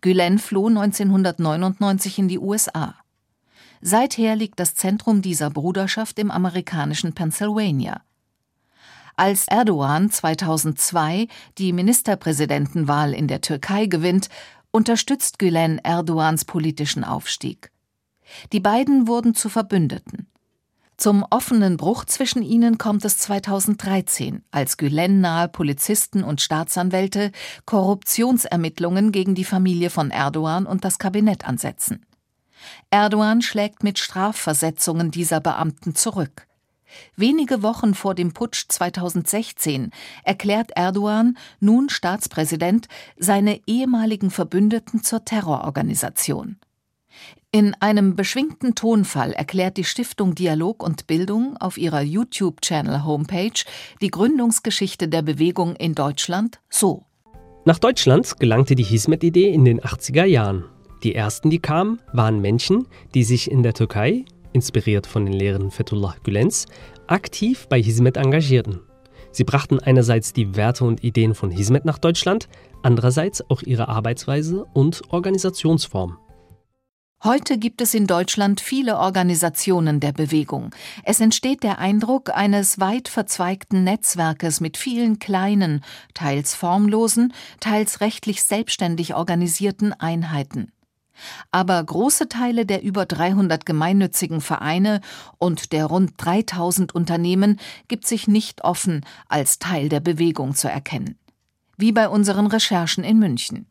Gülen 0.00 0.40
floh 0.40 0.66
1999 0.66 2.18
in 2.18 2.26
die 2.26 2.40
USA. 2.40 2.96
Seither 3.82 4.34
liegt 4.34 4.58
das 4.58 4.74
Zentrum 4.74 5.22
dieser 5.22 5.50
Bruderschaft 5.50 6.18
im 6.18 6.32
amerikanischen 6.32 7.12
Pennsylvania. 7.12 8.02
Als 9.14 9.46
Erdogan 9.46 10.10
2002 10.10 11.28
die 11.56 11.72
Ministerpräsidentenwahl 11.72 13.14
in 13.14 13.28
der 13.28 13.42
Türkei 13.42 13.86
gewinnt, 13.86 14.28
unterstützt 14.72 15.38
Gülen 15.38 15.78
Erdogans 15.78 16.44
politischen 16.44 17.04
Aufstieg. 17.04 17.70
Die 18.52 18.60
beiden 18.60 19.06
wurden 19.06 19.34
zu 19.34 19.48
Verbündeten. 19.48 20.26
Zum 20.96 21.24
offenen 21.30 21.78
Bruch 21.78 22.04
zwischen 22.04 22.42
ihnen 22.42 22.76
kommt 22.76 23.06
es 23.06 23.16
2013, 23.16 24.44
als 24.50 24.76
Gülen-nahe 24.76 25.48
Polizisten 25.48 26.22
und 26.22 26.42
Staatsanwälte 26.42 27.32
Korruptionsermittlungen 27.64 29.10
gegen 29.10 29.34
die 29.34 29.44
Familie 29.44 29.88
von 29.88 30.10
Erdogan 30.10 30.66
und 30.66 30.84
das 30.84 30.98
Kabinett 30.98 31.46
ansetzen. 31.46 32.04
Erdogan 32.90 33.40
schlägt 33.40 33.82
mit 33.82 33.98
Strafversetzungen 33.98 35.10
dieser 35.10 35.40
Beamten 35.40 35.94
zurück. 35.94 36.46
Wenige 37.16 37.62
Wochen 37.62 37.94
vor 37.94 38.14
dem 38.14 38.32
Putsch 38.34 38.66
2016 38.68 39.92
erklärt 40.24 40.72
Erdogan, 40.74 41.38
nun 41.60 41.88
Staatspräsident, 41.88 42.88
seine 43.16 43.60
ehemaligen 43.66 44.30
Verbündeten 44.30 45.02
zur 45.02 45.24
Terrororganisation. 45.24 46.58
In 47.52 47.74
einem 47.80 48.14
beschwingten 48.14 48.76
Tonfall 48.76 49.32
erklärt 49.32 49.76
die 49.76 49.82
Stiftung 49.82 50.36
Dialog 50.36 50.84
und 50.84 51.08
Bildung 51.08 51.56
auf 51.56 51.78
ihrer 51.78 52.00
YouTube-Channel-Homepage 52.00 53.64
die 54.00 54.10
Gründungsgeschichte 54.12 55.08
der 55.08 55.22
Bewegung 55.22 55.74
in 55.74 55.96
Deutschland 55.96 56.60
so. 56.68 57.02
Nach 57.64 57.80
Deutschland 57.80 58.38
gelangte 58.38 58.76
die 58.76 58.84
Hismet-Idee 58.84 59.48
in 59.50 59.64
den 59.64 59.80
80er 59.80 60.26
Jahren. 60.26 60.64
Die 61.02 61.16
ersten, 61.16 61.50
die 61.50 61.58
kamen, 61.58 62.00
waren 62.12 62.40
Menschen, 62.40 62.86
die 63.16 63.24
sich 63.24 63.50
in 63.50 63.64
der 63.64 63.74
Türkei, 63.74 64.24
inspiriert 64.52 65.08
von 65.08 65.26
den 65.26 65.34
Lehren 65.34 65.72
Fethullah 65.72 66.14
Gülens, 66.22 66.66
aktiv 67.08 67.66
bei 67.68 67.82
Hismet 67.82 68.16
engagierten. 68.16 68.78
Sie 69.32 69.42
brachten 69.42 69.80
einerseits 69.80 70.32
die 70.32 70.54
Werte 70.54 70.84
und 70.84 71.02
Ideen 71.02 71.34
von 71.34 71.50
Hismet 71.50 71.84
nach 71.84 71.98
Deutschland, 71.98 72.48
andererseits 72.84 73.42
auch 73.50 73.62
ihre 73.62 73.88
Arbeitsweise 73.88 74.66
und 74.72 75.02
Organisationsform. 75.10 76.16
Heute 77.22 77.58
gibt 77.58 77.82
es 77.82 77.92
in 77.92 78.06
Deutschland 78.06 78.62
viele 78.62 78.96
Organisationen 78.96 80.00
der 80.00 80.12
Bewegung. 80.12 80.74
Es 81.04 81.20
entsteht 81.20 81.62
der 81.62 81.78
Eindruck 81.78 82.34
eines 82.34 82.80
weit 82.80 83.08
verzweigten 83.08 83.84
Netzwerkes 83.84 84.60
mit 84.60 84.78
vielen 84.78 85.18
kleinen, 85.18 85.84
teils 86.14 86.54
formlosen, 86.54 87.34
teils 87.60 88.00
rechtlich 88.00 88.42
selbstständig 88.42 89.14
organisierten 89.16 89.92
Einheiten. 89.92 90.72
Aber 91.50 91.84
große 91.84 92.30
Teile 92.30 92.64
der 92.64 92.82
über 92.82 93.04
300 93.04 93.66
gemeinnützigen 93.66 94.40
Vereine 94.40 95.02
und 95.36 95.72
der 95.72 95.84
rund 95.84 96.14
3000 96.16 96.94
Unternehmen 96.94 97.60
gibt 97.88 98.06
sich 98.06 98.28
nicht 98.28 98.64
offen 98.64 99.04
als 99.28 99.58
Teil 99.58 99.90
der 99.90 100.00
Bewegung 100.00 100.54
zu 100.54 100.70
erkennen. 100.70 101.18
Wie 101.76 101.92
bei 101.92 102.08
unseren 102.08 102.46
Recherchen 102.46 103.04
in 103.04 103.18
München. 103.18 103.66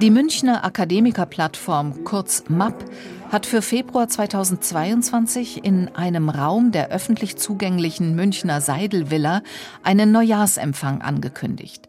Die 0.00 0.12
Münchner 0.12 0.64
Akademikerplattform 0.64 2.04
kurz 2.04 2.44
MAP 2.48 2.84
hat 3.32 3.46
für 3.46 3.62
Februar 3.62 4.06
2022 4.06 5.64
in 5.64 5.88
einem 5.88 6.28
Raum 6.28 6.70
der 6.70 6.90
öffentlich 6.90 7.36
zugänglichen 7.36 8.14
Münchner 8.14 8.60
Seidelvilla 8.60 9.42
einen 9.82 10.12
Neujahrsempfang 10.12 11.02
angekündigt. 11.02 11.88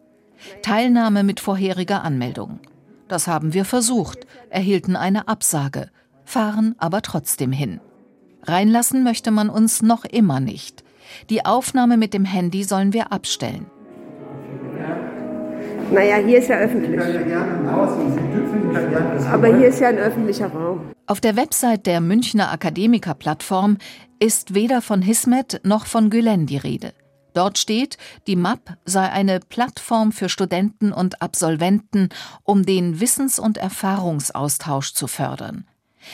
Teilnahme 0.64 1.24
mit 1.24 1.40
vorheriger 1.40 2.04
Anmeldung. 2.04 2.60
Das 3.08 3.28
haben 3.28 3.54
wir 3.54 3.64
versucht, 3.64 4.26
erhielten 4.50 4.96
eine 4.96 5.28
Absage, 5.28 5.92
fahren 6.26 6.74
aber 6.80 7.04
trotzdem 7.04 7.52
hin. 7.52 7.80
Reinlassen 8.42 9.04
möchte 9.04 9.30
man 9.30 9.52
uns 9.52 9.84
noch 9.84 10.04
immer 10.04 10.40
nicht. 10.40 10.84
Die 11.30 11.46
Aufnahme 11.46 11.96
mit 11.96 12.16
dem 12.16 12.26
Handy 12.26 12.64
sollen 12.64 12.92
wir 12.92 13.12
abstellen. 13.12 13.68
Naja, 15.92 16.18
hier 16.18 16.40
ist 16.40 16.50
ja 16.50 16.58
öffentlich. 16.58 17.00
Aber 19.32 19.58
hier 19.58 19.68
ist 19.68 19.80
ja 19.80 19.90
ein 19.90 19.98
öffentlicher 19.98 20.48
Raum. 20.48 20.92
Auf 21.08 21.22
der 21.22 21.36
Website 21.36 21.86
der 21.86 22.02
Münchner 22.02 22.52
Akademiker-Plattform 22.52 23.78
ist 24.20 24.54
weder 24.54 24.82
von 24.82 25.02
Hismet 25.02 25.62
noch 25.64 25.86
von 25.86 26.10
Gülen 26.10 26.46
die 26.46 26.58
Rede. 26.58 26.94
Dort 27.34 27.58
steht, 27.58 27.98
die 28.28 28.36
MAP 28.36 28.78
sei 28.86 29.10
eine 29.10 29.40
Plattform 29.40 30.12
für 30.12 30.30
Studenten 30.30 30.92
und 30.92 31.22
Absolventen, 31.22 32.10
um 32.44 32.66
den 32.66 33.00
Wissens- 33.00 33.40
und 33.40 33.58
Erfahrungsaustausch 33.58 34.94
zu 34.94 35.08
fördern. 35.08 35.66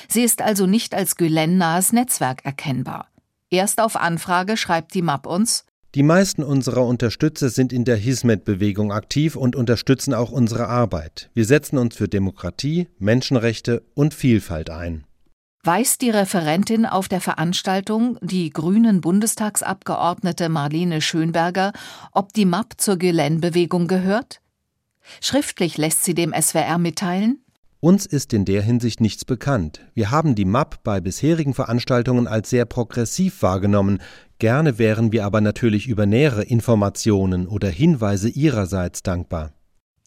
Sie 0.08 0.24
ist 0.24 0.42
also 0.42 0.66
nicht 0.66 0.94
als 0.94 1.16
Gülen-nahes 1.16 1.94
Netzwerk 1.94 2.46
erkennbar. 2.46 3.08
Erst 3.50 3.80
auf 3.80 3.96
Anfrage 3.96 4.58
schreibt 4.58 4.94
die 4.94 5.02
MAP 5.02 5.26
uns, 5.26 5.66
die 5.96 6.04
meisten 6.04 6.44
unserer 6.44 6.86
Unterstützer 6.86 7.50
sind 7.50 7.72
in 7.72 7.86
der 7.86 7.96
Hismet-Bewegung 7.96 8.92
aktiv 8.92 9.38
und 9.38 9.56
unterstützen 9.56 10.14
auch 10.14 10.30
unsere 10.30 10.68
Arbeit. 10.68 11.30
Wir 11.34 11.46
setzen 11.46 11.78
uns 11.78 11.96
für 11.96 12.10
Demokratie, 12.10 12.90
Menschenrechte 13.00 13.82
und 13.94 14.14
Vielfalt 14.14 14.70
ein. 14.70 15.06
Weiß 15.64 15.98
die 15.98 16.10
Referentin 16.10 16.86
auf 16.86 17.08
der 17.08 17.22
Veranstaltung, 17.22 18.20
die 18.22 18.50
grünen 18.50 19.00
Bundestagsabgeordnete 19.00 20.50
Marlene 20.50 21.00
Schönberger, 21.00 21.72
ob 22.12 22.34
die 22.34 22.46
MAP 22.46 22.74
zur 22.78 22.98
Gülen-Bewegung 22.98 23.88
gehört? 23.88 24.42
Schriftlich 25.22 25.78
lässt 25.78 26.04
sie 26.04 26.14
dem 26.14 26.34
SWR 26.34 26.78
mitteilen, 26.78 27.40
uns 27.86 28.08
ist 28.08 28.34
in 28.34 28.46
der 28.46 28.64
Hinsicht 28.64 29.00
nichts 29.00 29.26
bekannt. 29.26 29.82
Wir 29.94 30.10
haben 30.10 30.34
die 30.34 30.46
MAP 30.46 30.82
bei 30.84 31.00
bisherigen 31.00 31.54
Veranstaltungen 31.54 32.26
als 32.26 32.50
sehr 32.50 32.66
progressiv 32.66 33.44
wahrgenommen. 33.44 34.02
Gerne 34.40 34.78
wären 34.78 35.12
wir 35.12 35.26
aber 35.26 35.42
natürlich 35.42 35.88
über 35.88 36.06
nähere 36.06 36.44
Informationen 36.44 37.48
oder 37.48 37.70
Hinweise 37.70 38.30
Ihrerseits 38.30 39.02
dankbar. 39.02 39.54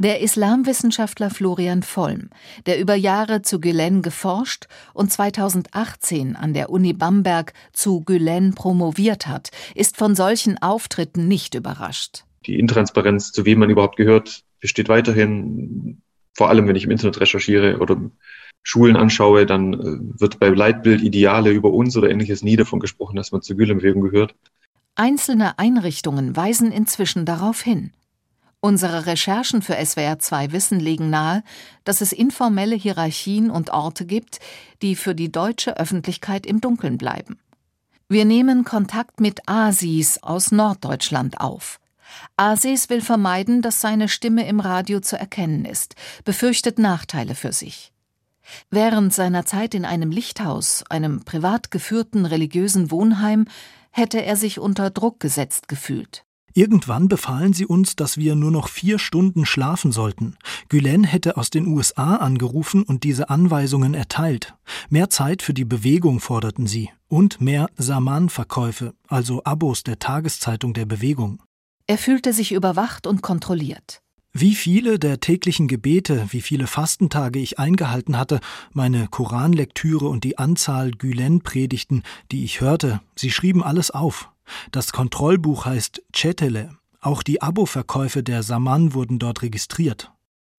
Der 0.00 0.20
Islamwissenschaftler 0.20 1.30
Florian 1.30 1.82
Vollm, 1.82 2.30
der 2.66 2.78
über 2.78 2.94
Jahre 2.94 3.42
zu 3.42 3.60
Gülen 3.60 4.02
geforscht 4.02 4.66
und 4.94 5.10
2018 5.10 6.36
an 6.36 6.54
der 6.54 6.70
Uni 6.70 6.92
Bamberg 6.92 7.52
zu 7.72 8.02
Gülen 8.02 8.54
promoviert 8.54 9.26
hat, 9.26 9.50
ist 9.74 9.96
von 9.96 10.14
solchen 10.14 10.56
Auftritten 10.58 11.26
nicht 11.26 11.54
überrascht. 11.54 12.24
Die 12.46 12.58
Intransparenz, 12.58 13.32
zu 13.32 13.44
wem 13.44 13.58
man 13.58 13.70
überhaupt 13.70 13.96
gehört, 13.96 14.44
besteht 14.60 14.88
weiterhin 14.88 16.00
vor 16.38 16.48
allem 16.48 16.68
wenn 16.68 16.76
ich 16.76 16.84
im 16.84 16.92
Internet 16.92 17.20
recherchiere 17.20 17.78
oder 17.78 18.00
Schulen 18.62 18.96
anschaue, 18.96 19.46
dann 19.46 19.74
äh, 19.74 20.20
wird 20.20 20.38
bei 20.38 20.48
Leitbild 20.48 21.02
Ideale 21.02 21.50
über 21.50 21.72
uns 21.72 21.96
oder 21.96 22.10
ähnliches 22.10 22.42
nie 22.42 22.56
davon 22.56 22.80
gesprochen, 22.80 23.16
dass 23.16 23.32
man 23.32 23.42
zur 23.42 23.56
Gülenbewegung 23.56 24.02
gehört. 24.02 24.34
Einzelne 24.94 25.58
Einrichtungen 25.58 26.36
weisen 26.36 26.72
inzwischen 26.72 27.24
darauf 27.24 27.62
hin. 27.62 27.92
Unsere 28.60 29.06
Recherchen 29.06 29.62
für 29.62 29.78
SWR2 29.78 30.50
Wissen 30.50 30.80
legen 30.80 31.10
nahe, 31.10 31.44
dass 31.84 32.00
es 32.00 32.12
informelle 32.12 32.74
Hierarchien 32.74 33.50
und 33.50 33.70
Orte 33.70 34.04
gibt, 34.04 34.40
die 34.82 34.96
für 34.96 35.14
die 35.14 35.30
deutsche 35.30 35.76
Öffentlichkeit 35.78 36.44
im 36.44 36.60
Dunkeln 36.60 36.98
bleiben. 36.98 37.38
Wir 38.08 38.24
nehmen 38.24 38.64
Kontakt 38.64 39.20
mit 39.20 39.42
Asis 39.46 40.22
aus 40.22 40.50
Norddeutschland 40.50 41.40
auf. 41.40 41.78
Ases 42.36 42.90
will 42.90 43.02
vermeiden, 43.02 43.62
dass 43.62 43.80
seine 43.80 44.08
Stimme 44.08 44.48
im 44.48 44.60
Radio 44.60 45.00
zu 45.00 45.16
erkennen 45.16 45.64
ist, 45.64 45.94
befürchtet 46.24 46.78
Nachteile 46.78 47.34
für 47.34 47.52
sich. 47.52 47.92
Während 48.70 49.12
seiner 49.12 49.44
Zeit 49.46 49.74
in 49.74 49.84
einem 49.84 50.10
Lichthaus, 50.10 50.84
einem 50.88 51.24
privat 51.24 51.70
geführten 51.70 52.26
religiösen 52.26 52.90
Wohnheim, 52.90 53.46
hätte 53.90 54.24
er 54.24 54.36
sich 54.36 54.58
unter 54.58 54.90
Druck 54.90 55.20
gesetzt 55.20 55.68
gefühlt. 55.68 56.24
Irgendwann 56.54 57.08
befahlen 57.08 57.52
sie 57.52 57.66
uns, 57.66 57.94
dass 57.94 58.16
wir 58.16 58.34
nur 58.34 58.50
noch 58.50 58.68
vier 58.68 58.98
Stunden 58.98 59.46
schlafen 59.46 59.92
sollten. 59.92 60.36
Gülen 60.68 61.04
hätte 61.04 61.36
aus 61.36 61.50
den 61.50 61.68
USA 61.68 62.16
angerufen 62.16 62.82
und 62.82 63.04
diese 63.04 63.30
Anweisungen 63.30 63.94
erteilt. 63.94 64.54
Mehr 64.88 65.08
Zeit 65.08 65.42
für 65.42 65.54
die 65.54 65.64
Bewegung 65.64 66.18
forderten 66.18 66.66
sie 66.66 66.90
und 67.06 67.40
mehr 67.40 67.68
Saman-Verkäufe, 67.76 68.94
also 69.06 69.44
Abos 69.44 69.84
der 69.84 69.98
Tageszeitung 69.98 70.74
der 70.74 70.86
Bewegung. 70.86 71.40
Er 71.86 71.96
fühlte 71.96 72.32
sich 72.32 72.52
überwacht 72.52 73.06
und 73.06 73.22
kontrolliert. 73.22 74.02
Wie 74.40 74.54
viele 74.54 75.00
der 75.00 75.18
täglichen 75.18 75.66
Gebete, 75.66 76.28
wie 76.30 76.42
viele 76.42 76.68
Fastentage 76.68 77.40
ich 77.40 77.58
eingehalten 77.58 78.16
hatte, 78.16 78.38
meine 78.72 79.08
Koranlektüre 79.08 80.06
und 80.06 80.22
die 80.22 80.38
Anzahl 80.38 80.92
Gülen-Predigten, 80.92 82.04
die 82.30 82.44
ich 82.44 82.60
hörte, 82.60 83.00
sie 83.16 83.32
schrieben 83.32 83.64
alles 83.64 83.90
auf. 83.90 84.30
Das 84.70 84.92
Kontrollbuch 84.92 85.64
heißt 85.64 86.02
Chetele. 86.12 86.70
Auch 87.00 87.24
die 87.24 87.42
Abo-Verkäufe 87.42 88.22
der 88.22 88.44
Saman 88.44 88.94
wurden 88.94 89.18
dort 89.18 89.42
registriert. 89.42 90.12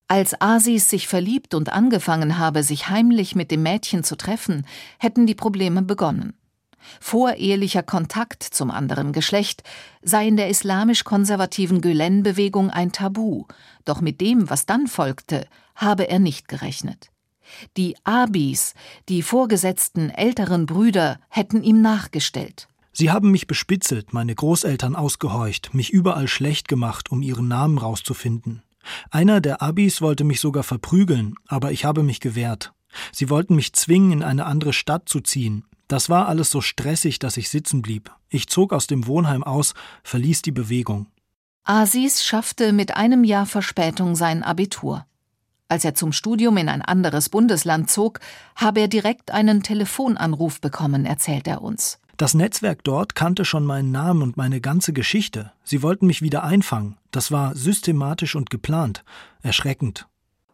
Als 0.09 0.41
Asis 0.41 0.89
sich 0.89 1.07
verliebt 1.07 1.53
und 1.53 1.71
angefangen 1.71 2.37
habe, 2.37 2.63
sich 2.63 2.89
heimlich 2.89 3.33
mit 3.33 3.49
dem 3.49 3.63
Mädchen 3.63 4.03
zu 4.03 4.17
treffen, 4.17 4.65
hätten 4.97 5.25
die 5.25 5.35
Probleme 5.35 5.83
begonnen. 5.83 6.33
Vorehelicher 6.99 7.83
Kontakt 7.83 8.43
zum 8.43 8.71
anderen 8.71 9.13
Geschlecht 9.13 9.63
sei 10.01 10.27
in 10.27 10.37
der 10.37 10.49
islamisch-konservativen 10.49 11.81
Gülen-Bewegung 11.81 12.69
ein 12.69 12.91
Tabu, 12.91 13.45
doch 13.85 14.01
mit 14.01 14.21
dem, 14.21 14.49
was 14.49 14.65
dann 14.65 14.87
folgte, 14.87 15.47
habe 15.75 16.09
er 16.09 16.19
nicht 16.19 16.47
gerechnet. 16.47 17.09
Die 17.77 17.95
Abis, 18.03 18.73
die 19.07 19.21
vorgesetzten 19.21 20.09
älteren 20.09 20.65
Brüder, 20.65 21.19
hätten 21.29 21.63
ihm 21.63 21.81
nachgestellt. 21.81 22.67
Sie 22.91 23.11
haben 23.11 23.31
mich 23.31 23.47
bespitzelt, 23.47 24.13
meine 24.13 24.35
Großeltern 24.35 24.95
ausgehorcht, 24.95 25.73
mich 25.73 25.91
überall 25.91 26.27
schlecht 26.27 26.67
gemacht, 26.67 27.11
um 27.11 27.21
ihren 27.21 27.47
Namen 27.47 27.77
rauszufinden. 27.77 28.63
Einer 29.11 29.41
der 29.41 29.61
Abis 29.61 30.01
wollte 30.01 30.23
mich 30.23 30.39
sogar 30.39 30.63
verprügeln, 30.63 31.35
aber 31.47 31.71
ich 31.71 31.85
habe 31.85 32.03
mich 32.03 32.19
gewehrt. 32.19 32.73
Sie 33.11 33.29
wollten 33.29 33.55
mich 33.55 33.73
zwingen, 33.73 34.11
in 34.11 34.23
eine 34.23 34.45
andere 34.45 34.73
Stadt 34.73 35.07
zu 35.07 35.21
ziehen. 35.21 35.65
Das 35.89 36.08
war 36.08 36.28
alles 36.28 36.52
so 36.52 36.62
stressig, 36.62 37.17
dass 37.17 37.36
ich 37.36 37.49
sitzen 37.49 37.82
blieb. 37.82 38.12
Ich 38.30 38.47
zog 38.47 38.73
aus 38.73 38.86
dem 38.88 39.08
Wohnheim 39.08 39.43
aus, 39.43 39.73
verließ 40.04 40.43
die 40.43 40.52
Bewegung. 40.52 41.08
Asis 41.63 42.23
schaffte 42.23 42.73
mit 42.73 42.95
einem 42.95 43.23
Jahr 43.23 43.47
Verspätung 43.47 44.15
sein 44.15 44.43
Abitur. 44.43 45.06
Als 45.67 45.84
er 45.86 45.95
zum 45.95 46.12
Studium 46.12 46.58
in 46.58 46.69
ein 46.69 46.84
anderes 46.84 47.30
Bundesland 47.30 47.89
zog, 47.89 48.19
habe 48.56 48.82
er 48.82 48.88
direkt 48.88 49.32
einen 49.32 49.63
Telefonanruf 49.63 50.62
bekommen, 50.62 51.06
erzählt 51.06 51.47
er 51.47 51.62
uns. 51.62 51.99
Das 52.17 52.34
Netzwerk 52.34 52.84
dort 52.84 53.15
kannte 53.15 53.45
schon 53.45 53.65
meinen 53.65 53.91
Namen 53.91 54.21
und 54.21 54.36
meine 54.36 54.60
ganze 54.60 54.93
Geschichte. 54.93 55.54
Sie 55.63 55.82
wollten 55.82 56.06
mich 56.06 56.21
wieder 56.21 56.43
einfangen. 56.43 56.97
Das 57.12 57.32
war 57.32 57.56
systematisch 57.56 58.36
und 58.36 58.49
geplant. 58.49 59.06
Erschreckend. 59.41 60.08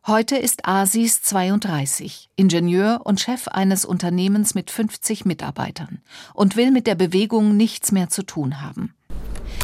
Heute 0.07 0.35
ist 0.35 0.67
Asis 0.67 1.23
32, 1.23 2.29
Ingenieur 2.35 3.01
und 3.05 3.19
Chef 3.19 3.47
eines 3.47 3.85
Unternehmens 3.85 4.53
mit 4.53 4.69
50 4.69 5.25
Mitarbeitern 5.25 5.99
und 6.35 6.55
will 6.55 6.69
mit 6.69 6.85
der 6.85 6.93
Bewegung 6.93 7.57
nichts 7.57 7.91
mehr 7.91 8.07
zu 8.07 8.21
tun 8.21 8.61
haben. 8.61 8.93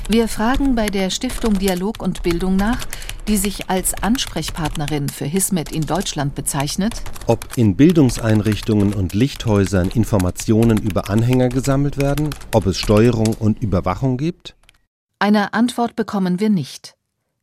Wir 0.10 0.28
fragen 0.28 0.74
bei 0.74 0.88
der 0.88 1.12
Stiftung 1.12 1.60
Dialog 1.60 2.02
und 2.02 2.24
Bildung 2.24 2.56
nach, 2.56 2.80
die 3.28 3.38
sich 3.38 3.70
als 3.70 3.94
Ansprechpartnerin 3.94 5.10
für 5.10 5.26
Hismet 5.26 5.72
in 5.72 5.86
Deutschland 5.86 6.34
bezeichnet, 6.34 7.04
ob 7.28 7.56
in 7.56 7.76
Bildungseinrichtungen 7.76 8.96
und 8.96 9.14
Lichthäusern 9.14 9.90
Informationen 9.90 10.80
über 10.80 11.12
Anhänger 11.12 11.50
gesammelt 11.50 12.00
werden, 12.00 12.32
ob 12.52 12.66
es 12.66 12.80
Steuerung 12.80 13.36
und 13.36 13.62
Überwachung 13.62 14.18
gibt? 14.18 14.56
Eine 15.20 15.54
Antwort 15.54 15.96
bekommen 15.96 16.40
wir 16.40 16.50
nicht. 16.50 16.96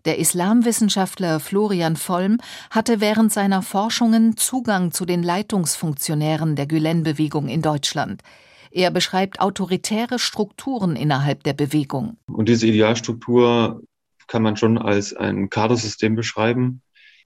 Der 0.08 0.18
Islamwissenschaftler 0.18 1.38
Florian 1.38 1.94
Vollm 1.94 2.38
hatte 2.70 3.02
während 3.02 3.30
seiner 3.30 3.60
Forschungen 3.60 4.38
Zugang 4.38 4.90
zu 4.90 5.04
den 5.04 5.22
Leitungsfunktionären 5.22 6.56
der 6.56 6.66
Gülen-Bewegung 6.66 7.46
in 7.48 7.60
Deutschland. 7.60 8.22
Er 8.70 8.90
beschreibt 8.90 9.38
autoritäre 9.38 10.18
Strukturen 10.18 10.96
innerhalb 10.96 11.42
der 11.42 11.52
Bewegung. 11.52 12.16
Und 12.26 12.48
diese 12.48 12.66
Idealstruktur 12.68 13.82
kann 14.28 14.42
man 14.42 14.56
schon 14.56 14.78
als 14.78 15.14
ein 15.14 15.50
Kadersystem 15.50 16.14
beschreiben, 16.14 16.80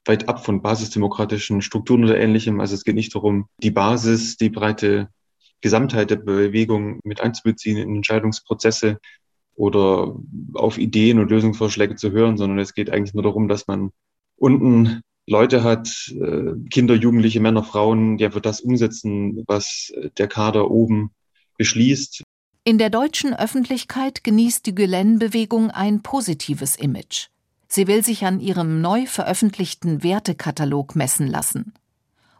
weit 0.04 0.28
ab 0.28 0.44
von 0.44 0.60
basisdemokratischen 0.60 1.62
Strukturen 1.62 2.02
oder 2.02 2.18
ähnlichem. 2.18 2.58
Also 2.58 2.74
es 2.74 2.82
geht 2.82 2.96
nicht 2.96 3.14
darum, 3.14 3.46
die 3.58 3.70
Basis, 3.70 4.38
die 4.38 4.50
breite 4.50 5.08
Gesamtheit 5.60 6.10
der 6.10 6.16
Bewegung 6.16 6.98
mit 7.04 7.20
einzubeziehen 7.20 7.78
in 7.78 7.94
Entscheidungsprozesse, 7.94 8.98
oder 9.62 10.16
auf 10.54 10.76
Ideen 10.76 11.20
und 11.20 11.30
Lösungsvorschläge 11.30 11.94
zu 11.94 12.10
hören, 12.10 12.36
sondern 12.36 12.58
es 12.58 12.74
geht 12.74 12.90
eigentlich 12.90 13.14
nur 13.14 13.22
darum, 13.22 13.46
dass 13.46 13.68
man 13.68 13.92
unten 14.34 15.02
Leute 15.28 15.62
hat, 15.62 16.12
äh, 16.20 16.54
Kinder, 16.68 16.96
Jugendliche, 16.96 17.38
Männer, 17.38 17.62
Frauen, 17.62 18.18
die 18.18 18.24
einfach 18.24 18.40
das 18.40 18.60
umsetzen, 18.60 19.44
was 19.46 19.92
der 20.18 20.26
Kader 20.26 20.68
oben 20.68 21.12
beschließt. 21.58 22.24
In 22.64 22.78
der 22.78 22.90
deutschen 22.90 23.34
Öffentlichkeit 23.34 24.24
genießt 24.24 24.66
die 24.66 24.74
Gülen-Bewegung 24.74 25.70
ein 25.70 26.02
positives 26.02 26.74
Image. 26.74 27.28
Sie 27.68 27.86
will 27.86 28.02
sich 28.02 28.24
an 28.24 28.40
ihrem 28.40 28.80
neu 28.80 29.06
veröffentlichten 29.06 30.02
Wertekatalog 30.02 30.96
messen 30.96 31.28
lassen. 31.28 31.72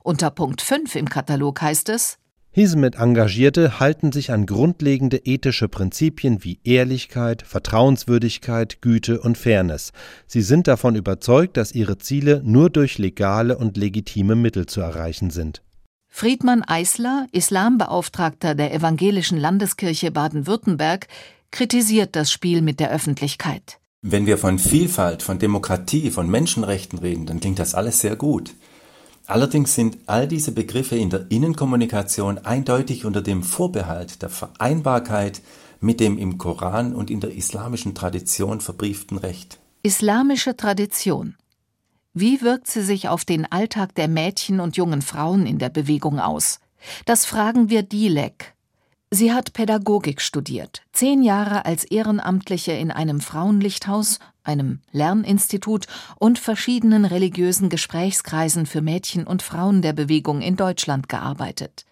Unter 0.03 0.33
Punkt 0.33 0.61
5 0.61 0.97
im 0.97 1.09
Katalog 1.09 1.63
heißt 1.63 1.89
es 1.89 2.19
Hizmet-Engagierte 2.55 3.81
halten 3.81 4.13
sich 4.13 4.31
an 4.31 4.45
grundlegende 4.45 5.23
ethische 5.25 5.69
Prinzipien 5.69 6.45
wie 6.45 6.61
Ehrlichkeit, 6.65 7.43
Vertrauenswürdigkeit, 7.47 8.83
Güte 8.83 9.23
und 9.23 9.39
Fairness. 9.39 9.93
Sie 10.27 10.43
sind 10.43 10.69
davon 10.69 10.95
überzeugt, 10.95 11.57
dass 11.57 11.73
ihre 11.73 11.97
Ziele 11.97 12.43
nur 12.45 12.69
durch 12.69 12.99
legale 12.99 13.57
und 13.57 13.79
legitime 13.79 14.35
Mittel 14.35 14.67
zu 14.67 14.83
erreichen 14.83 15.31
sind. 15.31 15.63
Friedmann 16.09 16.63
Eisler, 16.63 17.27
Islambeauftragter 17.33 18.55
der 18.55 18.75
Evangelischen 18.75 19.39
Landeskirche 19.39 20.11
Baden-Württemberg, 20.11 21.09
kritisiert 21.51 22.15
das 22.17 22.31
Spiel 22.31 22.61
mit 22.61 22.81
der 22.81 22.91
Öffentlichkeit. 22.91 23.79
Wenn 24.03 24.27
wir 24.27 24.37
von 24.37 24.59
Vielfalt, 24.59 25.23
von 25.23 25.39
Demokratie, 25.39 26.11
von 26.11 26.29
Menschenrechten 26.29 26.99
reden, 26.99 27.25
dann 27.25 27.41
klingt 27.41 27.61
das 27.61 27.75
alles 27.75 28.01
sehr 28.01 28.17
gut. 28.17 28.53
Allerdings 29.27 29.75
sind 29.75 29.99
all 30.07 30.27
diese 30.27 30.53
Begriffe 30.53 30.97
in 30.97 31.11
der 31.11 31.27
Innenkommunikation 31.31 32.39
eindeutig 32.39 33.05
unter 33.05 33.23
dem 33.23 33.43
Vorbehalt 33.43 34.23
der 34.23 34.29
Vereinbarkeit 34.31 35.41
mit 35.81 36.01
dem 36.01 36.19
im 36.19 36.39
Koran 36.39 36.95
und 36.95 37.11
in 37.11 37.21
der 37.21 37.35
islamischen 37.35 37.95
Tradition 37.95 38.61
verbrieften 38.61 39.19
Recht. 39.19 39.59
Islamische 39.83 40.57
Tradition. 40.57 41.37
Wie 42.15 42.43
wirkt 42.43 42.69
sie 42.69 42.83
sich 42.83 43.09
auf 43.09 43.25
den 43.25 43.51
Alltag 43.51 43.95
der 43.95 44.09
Mädchen 44.09 44.61
und 44.61 44.77
jungen 44.77 45.03
Frauen 45.03 45.47
in 45.47 45.59
der 45.59 45.71
Bewegung 45.71 46.21
aus? 46.21 46.61
Das 47.07 47.25
fragen 47.25 47.71
wir 47.71 47.83
Dilek. 47.83 48.55
Sie 49.11 49.33
hat 49.33 49.53
Pädagogik 49.53 50.21
studiert, 50.21 50.83
zehn 50.93 51.23
Jahre 51.23 51.65
als 51.65 51.85
Ehrenamtliche 51.85 52.73
in 52.73 52.91
einem 52.91 53.21
Frauenlichthaus, 53.21 54.19
einem 54.45 54.81
Lerninstitut 54.91 55.87
und 56.19 56.39
verschiedenen 56.39 57.05
religiösen 57.05 57.69
Gesprächskreisen 57.69 58.67
für 58.67 58.83
Mädchen 58.83 59.27
und 59.27 59.43
Frauen 59.43 59.83
der 59.83 59.93
Bewegung 59.93 60.41
in 60.41 60.57
Deutschland 60.57 61.09
gearbeitet. 61.09 61.85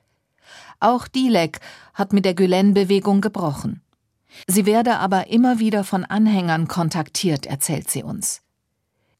Auch 0.80 1.08
Dilek 1.08 1.60
hat 1.94 2.12
mit 2.12 2.24
der 2.24 2.34
Gülen-Bewegung 2.34 3.20
gebrochen. 3.20 3.82
Sie 4.46 4.66
werde 4.66 4.98
aber 4.98 5.28
immer 5.28 5.58
wieder 5.58 5.84
von 5.84 6.04
Anhängern 6.04 6.68
kontaktiert, 6.68 7.46
erzählt 7.46 7.90
sie 7.90 8.02
uns. 8.02 8.42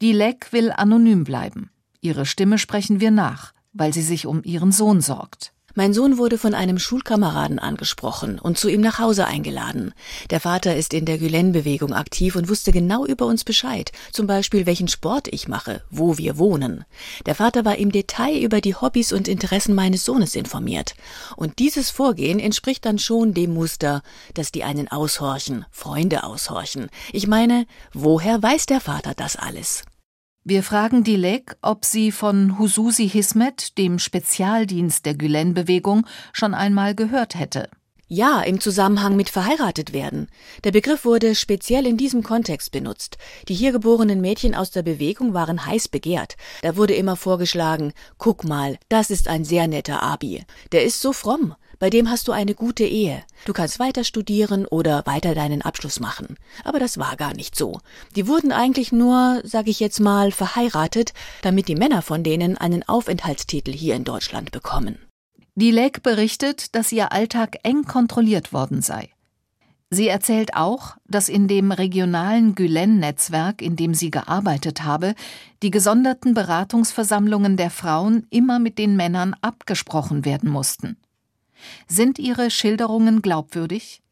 Dilek 0.01 0.53
will 0.53 0.73
anonym 0.73 1.25
bleiben. 1.25 1.71
Ihre 2.01 2.25
Stimme 2.25 2.59
sprechen 2.59 3.01
wir 3.01 3.11
nach, 3.11 3.53
weil 3.73 3.93
sie 3.93 4.03
sich 4.03 4.27
um 4.27 4.43
ihren 4.43 4.73
Sohn 4.73 5.01
sorgt. 5.01 5.53
Mein 5.75 5.95
Sohn 5.95 6.19
wurde 6.19 6.37
von 6.37 6.55
einem 6.55 6.79
Schulkameraden 6.79 7.59
angesprochen 7.59 8.39
und 8.39 8.59
zu 8.59 8.69
ihm 8.69 8.81
nach 8.81 8.99
Hause 8.99 9.27
eingeladen. 9.27 9.95
Der 10.31 10.41
Vater 10.41 10.77
ist 10.77 10.93
in 10.93 11.05
der 11.05 11.19
Gülen-Bewegung 11.19 11.93
aktiv 11.93 12.35
und 12.35 12.49
wusste 12.49 12.73
genau 12.73 13.07
über 13.07 13.27
uns 13.27 13.45
Bescheid, 13.45 13.93
zum 14.13 14.27
Beispiel 14.27 14.67
welchen 14.67 14.89
Sport 14.89 15.29
ich 15.29 15.47
mache, 15.47 15.83
wo 15.91 16.19
wir 16.19 16.39
wohnen. 16.39 16.85
Der 17.27 17.37
Vater 17.37 17.65
war 17.65 17.77
im 17.77 17.93
Detail 17.93 18.39
über 18.41 18.61
die 18.61 18.75
Hobbys 18.75 19.13
und 19.13 19.29
Interessen 19.29 19.75
meines 19.75 20.05
Sohnes 20.05 20.35
informiert. 20.35 20.95
Und 21.37 21.59
dieses 21.61 21.91
Vorgehen 21.91 22.41
entspricht 22.41 22.85
dann 22.85 22.99
schon 22.99 23.33
dem 23.35 23.55
Muster, 23.55 24.03
dass 24.35 24.51
die 24.51 24.65
einen 24.65 24.89
aushorchen, 24.89 25.67
Freunde 25.71 26.25
aushorchen. 26.25 26.89
Ich 27.13 27.27
meine, 27.27 27.67
woher 27.93 28.43
weiß 28.43 28.67
der 28.67 28.81
Vater 28.81 29.15
das 29.15 29.37
alles? 29.37 29.85
Wir 30.43 30.63
fragen 30.63 31.05
Dilek, 31.05 31.59
ob 31.61 31.85
sie 31.85 32.11
von 32.11 32.59
Hususi 32.59 33.07
Hismet, 33.07 33.77
dem 33.77 33.99
Spezialdienst 33.99 35.05
der 35.05 35.15
Gülen-Bewegung, 35.15 36.07
schon 36.33 36.55
einmal 36.55 36.95
gehört 36.95 37.35
hätte. 37.35 37.69
Ja, 38.09 38.41
im 38.41 38.59
Zusammenhang 38.59 39.17
mit 39.17 39.29
verheiratet 39.29 39.93
werden. 39.93 40.29
Der 40.65 40.73
Begriff 40.73 41.05
wurde 41.05 41.35
speziell 41.35 41.87
in 41.87 41.99
diesem 41.99 42.23
Kontext 42.23 42.73
benutzt. 42.73 43.19
Die 43.49 43.55
hier 43.55 43.71
geborenen 43.71 44.23
Mädchen 44.23 44.55
aus 44.55 44.71
der 44.71 44.83
Bewegung 44.83 45.35
waren 45.35 45.67
heiß 45.67 45.89
begehrt. 45.89 46.37
Da 46.63 46.75
wurde 46.75 46.95
immer 46.95 47.17
vorgeschlagen, 47.17 47.93
guck 48.17 48.43
mal, 48.43 48.79
das 48.89 49.11
ist 49.11 49.29
ein 49.29 49.45
sehr 49.45 49.69
netter 49.69 50.03
Abi. 50.03 50.43
Der 50.73 50.85
ist 50.85 51.03
so 51.03 51.13
fromm 51.13 51.55
bei 51.81 51.91
dem 51.91 52.09
hast 52.11 52.29
du 52.29 52.33
eine 52.33 52.55
gute 52.55 52.85
Ehe. 52.85 53.25
Du 53.47 53.53
kannst 53.53 53.81
weiter 53.81 54.05
studieren 54.05 54.67
oder 54.67 55.03
weiter 55.07 55.35
deinen 55.35 55.63
Abschluss 55.63 55.99
machen. 55.99 56.37
Aber 56.63 56.79
das 56.79 56.99
war 56.99 57.17
gar 57.17 57.35
nicht 57.35 57.57
so. 57.57 57.81
Die 58.15 58.29
wurden 58.29 58.53
eigentlich 58.53 58.93
nur, 58.93 59.41
sag 59.45 59.67
ich 59.67 59.81
jetzt 59.81 59.99
mal, 59.99 60.31
verheiratet, 60.31 61.15
damit 61.43 61.67
die 61.67 61.75
Männer 61.75 62.03
von 62.03 62.23
denen 62.23 62.57
einen 62.59 62.87
Aufenthaltstitel 62.87 63.73
hier 63.73 63.97
in 63.97 64.05
Deutschland 64.05 64.53
bekommen. 64.53 64.99
Die 65.57 65.71
Dilek 65.71 66.03
berichtet, 66.03 66.75
dass 66.75 66.93
ihr 66.93 67.13
Alltag 67.13 67.57
eng 67.63 67.85
kontrolliert 67.85 68.53
worden 68.53 68.83
sei. 68.83 69.11
Sie 69.91 70.07
erzählt 70.07 70.55
auch, 70.55 70.97
dass 71.09 71.29
in 71.29 71.49
dem 71.49 71.73
regionalen 71.73 72.55
Gülen-Netzwerk, 72.55 73.61
in 73.61 73.75
dem 73.75 73.93
sie 73.93 74.11
gearbeitet 74.11 74.85
habe, 74.85 75.15
die 75.63 75.71
gesonderten 75.71 76.35
Beratungsversammlungen 76.35 77.57
der 77.57 77.71
Frauen 77.71 78.27
immer 78.31 78.59
mit 78.59 78.79
den 78.79 78.97
Männern 78.97 79.35
abgesprochen 79.41 80.25
werden 80.25 80.49
mussten. 80.49 80.97
Sind 81.89 82.19
ihre 82.19 82.51
Schilderungen 82.51 83.23
glaubwürdig? 83.23 84.03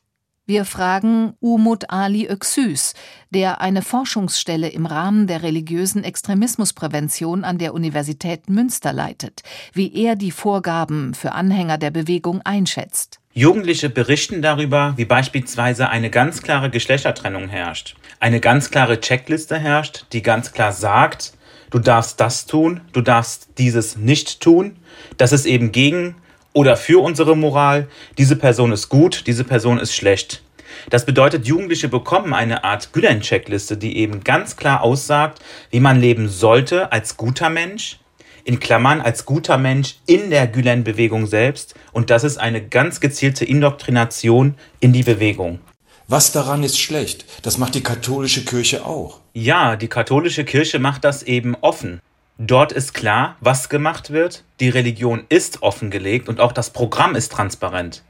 Wir 0.48 0.64
fragen 0.64 1.34
Umut 1.40 1.90
Ali 1.90 2.26
Öksüs, 2.26 2.94
der 3.28 3.60
eine 3.60 3.82
Forschungsstelle 3.82 4.70
im 4.70 4.86
Rahmen 4.86 5.26
der 5.26 5.42
religiösen 5.42 6.04
Extremismusprävention 6.04 7.44
an 7.44 7.58
der 7.58 7.74
Universität 7.74 8.48
Münster 8.48 8.94
leitet, 8.94 9.42
wie 9.74 9.94
er 9.94 10.16
die 10.16 10.30
Vorgaben 10.30 11.12
für 11.12 11.32
Anhänger 11.32 11.76
der 11.76 11.90
Bewegung 11.90 12.40
einschätzt. 12.40 13.20
Jugendliche 13.34 13.90
berichten 13.90 14.40
darüber, 14.40 14.94
wie 14.96 15.04
beispielsweise 15.04 15.90
eine 15.90 16.08
ganz 16.08 16.40
klare 16.40 16.70
Geschlechtertrennung 16.70 17.50
herrscht, 17.50 17.96
eine 18.18 18.40
ganz 18.40 18.70
klare 18.70 19.00
Checkliste 19.00 19.58
herrscht, 19.58 20.06
die 20.14 20.22
ganz 20.22 20.52
klar 20.52 20.72
sagt, 20.72 21.34
du 21.68 21.78
darfst 21.78 22.20
das 22.20 22.46
tun, 22.46 22.80
du 22.94 23.02
darfst 23.02 23.50
dieses 23.58 23.98
nicht 23.98 24.40
tun, 24.40 24.78
das 25.18 25.32
ist 25.32 25.44
eben 25.44 25.72
gegen 25.72 26.16
oder 26.58 26.76
für 26.76 27.00
unsere 27.00 27.36
Moral, 27.36 27.86
diese 28.18 28.34
Person 28.34 28.72
ist 28.72 28.88
gut, 28.88 29.28
diese 29.28 29.44
Person 29.44 29.78
ist 29.78 29.94
schlecht. 29.94 30.42
Das 30.90 31.06
bedeutet, 31.06 31.46
Jugendliche 31.46 31.86
bekommen 31.86 32.34
eine 32.34 32.64
Art 32.64 32.92
Gülen-Checkliste, 32.92 33.76
die 33.76 33.96
eben 33.96 34.24
ganz 34.24 34.56
klar 34.56 34.82
aussagt, 34.82 35.40
wie 35.70 35.78
man 35.78 36.00
leben 36.00 36.28
sollte 36.28 36.90
als 36.90 37.16
guter 37.16 37.48
Mensch, 37.48 38.00
in 38.42 38.58
Klammern 38.58 39.00
als 39.00 39.24
guter 39.24 39.56
Mensch 39.56 39.98
in 40.06 40.30
der 40.30 40.48
Gülen-Bewegung 40.48 41.28
selbst. 41.28 41.76
Und 41.92 42.10
das 42.10 42.24
ist 42.24 42.38
eine 42.38 42.60
ganz 42.60 42.98
gezielte 42.98 43.44
Indoktrination 43.44 44.56
in 44.80 44.92
die 44.92 45.04
Bewegung. 45.04 45.60
Was 46.08 46.32
daran 46.32 46.64
ist 46.64 46.80
schlecht? 46.80 47.24
Das 47.42 47.58
macht 47.58 47.76
die 47.76 47.84
katholische 47.84 48.44
Kirche 48.44 48.84
auch. 48.84 49.20
Ja, 49.32 49.76
die 49.76 49.86
katholische 49.86 50.44
Kirche 50.44 50.80
macht 50.80 51.04
das 51.04 51.22
eben 51.22 51.54
offen. 51.60 52.00
Dort 52.40 52.70
ist 52.70 52.94
klar, 52.94 53.36
was 53.40 53.68
gemacht 53.68 54.10
wird. 54.10 54.44
Die 54.60 54.68
Religion 54.68 55.24
ist 55.28 55.62
offengelegt 55.62 56.28
und 56.28 56.38
auch 56.38 56.52
das 56.52 56.70
Programm 56.70 57.16
ist 57.16 57.32
transparent. 57.32 58.04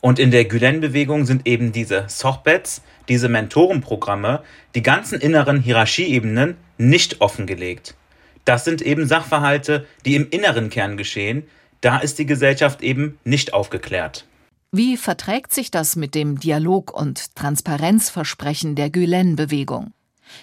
Und 0.00 0.20
in 0.20 0.30
der 0.30 0.44
Gülen-Bewegung 0.44 1.26
sind 1.26 1.48
eben 1.48 1.72
diese 1.72 2.04
Sochbets, 2.06 2.82
diese 3.08 3.28
Mentorenprogramme, 3.28 4.44
die 4.76 4.82
ganzen 4.82 5.20
inneren 5.20 5.60
Hierarchieebenen 5.60 6.56
nicht 6.78 7.20
offengelegt. 7.20 7.96
Das 8.44 8.64
sind 8.64 8.82
eben 8.82 9.08
Sachverhalte, 9.08 9.84
die 10.04 10.14
im 10.14 10.28
inneren 10.30 10.70
Kern 10.70 10.96
geschehen. 10.96 11.42
Da 11.80 11.98
ist 11.98 12.20
die 12.20 12.26
Gesellschaft 12.26 12.82
eben 12.82 13.18
nicht 13.24 13.52
aufgeklärt. 13.52 14.26
Wie 14.70 14.96
verträgt 14.96 15.52
sich 15.52 15.72
das 15.72 15.96
mit 15.96 16.14
dem 16.14 16.38
Dialog- 16.38 16.96
und 16.96 17.34
Transparenzversprechen 17.34 18.76
der 18.76 18.90
Gülen-Bewegung? 18.90 19.92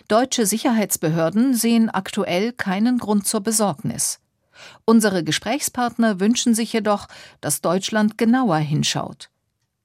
Deutsche 0.07 0.45
Sicherheitsbehörden 0.45 1.53
sehen 1.53 1.89
aktuell 1.89 2.51
keinen 2.53 2.97
Grund 2.97 3.27
zur 3.27 3.41
Besorgnis. 3.41 4.19
Unsere 4.85 5.23
Gesprächspartner 5.23 6.19
wünschen 6.19 6.53
sich 6.53 6.73
jedoch, 6.73 7.07
dass 7.41 7.61
Deutschland 7.61 8.17
genauer 8.17 8.57
hinschaut. 8.57 9.29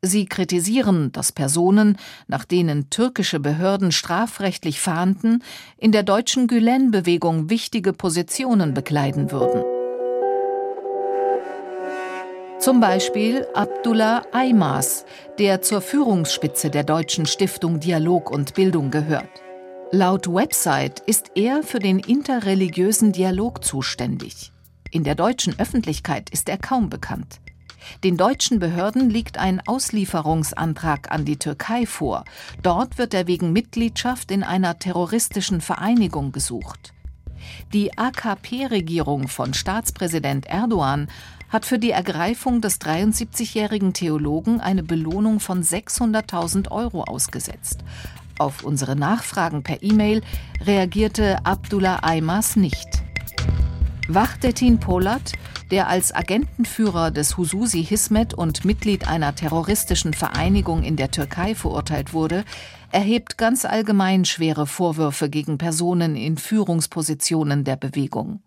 Sie 0.03 0.27
kritisieren, 0.27 1.13
dass 1.13 1.33
Personen, 1.33 1.97
nach 2.27 2.45
denen 2.45 2.91
türkische 2.91 3.41
Behörden 3.41 3.91
strafrechtlich 3.91 4.81
fahnden, 4.81 5.43
in 5.79 5.93
der 5.93 6.03
deutschen 6.03 6.47
Gülen-Bewegung 6.47 7.49
wichtige 7.49 7.95
Positionen 7.95 8.75
bekleiden 8.75 9.31
würden. 9.31 9.65
Zum 12.59 12.81
Beispiel 12.81 13.47
Abdullah 13.55 14.23
Aymas, 14.33 15.05
der 15.39 15.63
zur 15.63 15.81
Führungsspitze 15.81 16.71
der 16.71 16.85
deutschen 16.85 17.27
Stiftung 17.27 17.81
Dialog 17.81 18.31
und 18.31 18.55
Bildung 18.55 18.91
gehört. 18.91 19.44
Laut 19.97 20.27
Website 20.27 20.99
ist 21.07 21.31
er 21.37 21.63
für 21.63 21.79
den 21.79 22.01
interreligiösen 22.01 23.13
Dialog 23.13 23.65
zuständig. 23.65 24.51
In 24.91 25.05
der 25.05 25.15
deutschen 25.15 25.57
Öffentlichkeit 25.61 26.31
ist 26.31 26.49
er 26.49 26.59
kaum 26.59 26.91
bekannt. 26.91 27.39
Den 28.03 28.17
deutschen 28.17 28.59
Behörden 28.59 29.09
liegt 29.09 29.39
ein 29.39 29.63
Auslieferungsantrag 29.65 31.13
an 31.13 31.25
die 31.25 31.37
Türkei 31.37 31.87
vor. 31.87 32.25
Dort 32.61 32.99
wird 32.99 33.15
er 33.15 33.29
wegen 33.29 33.53
Mitgliedschaft 33.53 34.33
in 34.33 34.43
einer 34.43 34.81
terroristischen 34.81 35.61
Vereinigung 35.61 36.33
gesucht. 36.33 36.93
Die 37.73 37.97
AKP-Regierung 37.97 39.29
von 39.29 39.55
Staatspräsident 39.55 40.47
Erdogan 40.47 41.07
hat 41.51 41.65
für 41.65 41.79
die 41.79 41.93
Ergreifung 41.93 42.61
des 42.61 42.81
73-jährigen 42.81 43.93
Theologen 43.93 44.61
eine 44.61 44.83
Belohnung 44.83 45.39
von 45.39 45.63
600.000 45.63 46.73
Euro 46.73 47.05
ausgesetzt. 47.05 47.85
Auf 48.39 48.65
unsere 48.65 48.97
Nachfragen 48.97 49.63
per 49.63 49.83
E-Mail 49.83 50.23
reagierte 50.61 51.45
Abdullah 51.45 52.01
Aymas 52.03 52.57
nicht. 52.57 52.89
Wachtetin 54.09 54.81
Polat, 54.81 55.33
der 55.71 55.89
als 55.89 56.15
Agentenführer 56.15 57.11
des 57.11 57.37
Hususi 57.37 57.85
Hismet 57.85 58.35
und 58.35 58.65
Mitglied 58.65 59.09
einer 59.09 59.35
terroristischen 59.35 60.15
Vereinigung 60.15 60.83
in 60.83 60.97
der 60.97 61.11
Türkei 61.11 61.55
verurteilt 61.55 62.13
wurde, 62.13 62.45
erhebt 62.91 63.39
ganz 63.39 63.65
allgemein 63.65 64.25
schwere 64.25 64.67
Vorwürfe 64.67 65.31
gegen 65.31 65.57
Personen 65.57 66.17
in 66.17 66.37
Führungspositionen 66.37 67.65
der 67.65 67.77
Bewegung. 67.77 68.43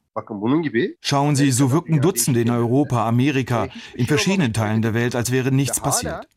Schauen 1.01 1.35
Sie, 1.35 1.51
so 1.51 1.71
wirken 1.71 2.01
Dutzende 2.01 2.41
in 2.41 2.49
Europa, 2.49 3.07
Amerika, 3.07 3.67
in 3.93 4.07
verschiedenen 4.07 4.51
Teilen 4.53 4.81
der 4.81 4.93
Welt, 4.93 5.15
als 5.15 5.31
wäre 5.31 5.51
nichts 5.51 5.79
passiert. 5.79 6.27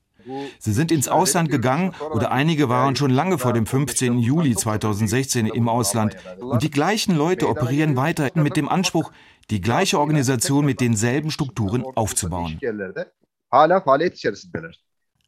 Sie 0.59 0.73
sind 0.73 0.91
ins 0.93 1.09
Ausland 1.09 1.51
gegangen 1.51 1.95
oder 2.13 2.33
einige 2.33 2.69
waren 2.69 2.97
schon 2.97 3.11
lange 3.11 3.39
vor 3.39 3.53
dem 3.53 3.67
15. 3.67 4.19
Juli 4.19 4.55
2016 4.55 5.47
im 5.47 5.69
Ausland. 5.69 6.17
Und 6.41 6.63
die 6.63 6.71
gleichen 6.71 7.17
Leute 7.17 7.49
operieren 7.49 7.97
weiter 7.97 8.31
mit 8.35 8.57
dem 8.57 8.69
Anspruch, 8.69 9.13
die 9.51 9.61
gleiche 9.61 9.99
Organisation 9.99 10.65
mit 10.65 10.81
denselben 10.81 11.31
Strukturen 11.31 11.85
aufzubauen. 11.85 12.59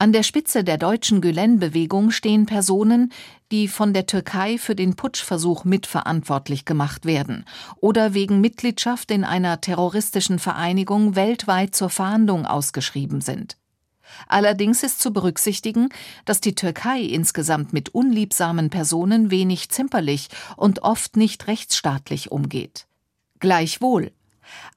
An 0.02 0.12
der 0.12 0.24
Spitze 0.24 0.64
der 0.64 0.78
deutschen 0.78 1.20
Gülen-Bewegung 1.20 2.10
stehen 2.10 2.44
Personen, 2.44 3.12
die 3.52 3.68
von 3.68 3.94
der 3.94 4.06
Türkei 4.06 4.58
für 4.58 4.74
den 4.74 4.96
Putschversuch 4.96 5.64
mitverantwortlich 5.64 6.64
gemacht 6.64 7.04
werden 7.04 7.44
oder 7.76 8.12
wegen 8.12 8.40
Mitgliedschaft 8.40 9.12
in 9.12 9.22
einer 9.22 9.60
terroristischen 9.60 10.40
Vereinigung 10.40 11.14
weltweit 11.14 11.76
zur 11.76 11.88
Fahndung 11.88 12.46
ausgeschrieben 12.46 13.20
sind. 13.20 13.56
Allerdings 14.28 14.82
ist 14.82 15.00
zu 15.00 15.12
berücksichtigen, 15.12 15.88
dass 16.24 16.40
die 16.40 16.54
Türkei 16.54 17.00
insgesamt 17.00 17.72
mit 17.72 17.90
unliebsamen 17.90 18.70
Personen 18.70 19.30
wenig 19.30 19.70
zimperlich 19.70 20.28
und 20.56 20.82
oft 20.82 21.16
nicht 21.16 21.46
rechtsstaatlich 21.46 22.30
umgeht. 22.30 22.86
Gleichwohl 23.40 24.12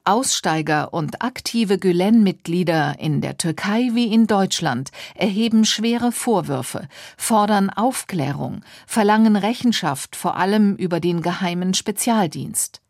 Aussteiger 0.04 0.94
und 0.94 1.22
aktive 1.22 1.78
Gülen-Mitglieder 1.78 2.98
in 2.98 3.20
der 3.20 3.36
Türkei 3.36 3.90
wie 3.92 4.12
in 4.12 4.26
Deutschland 4.26 4.90
erheben 5.14 5.64
schwere 5.64 6.12
Vorwürfe, 6.12 6.88
fordern 7.16 7.70
Aufklärung, 7.70 8.62
verlangen 8.86 9.36
Rechenschaft 9.36 10.16
vor 10.16 10.36
allem 10.36 10.76
über 10.76 11.00
den 11.00 11.22
geheimen 11.22 11.74
Spezialdienst. 11.74 12.80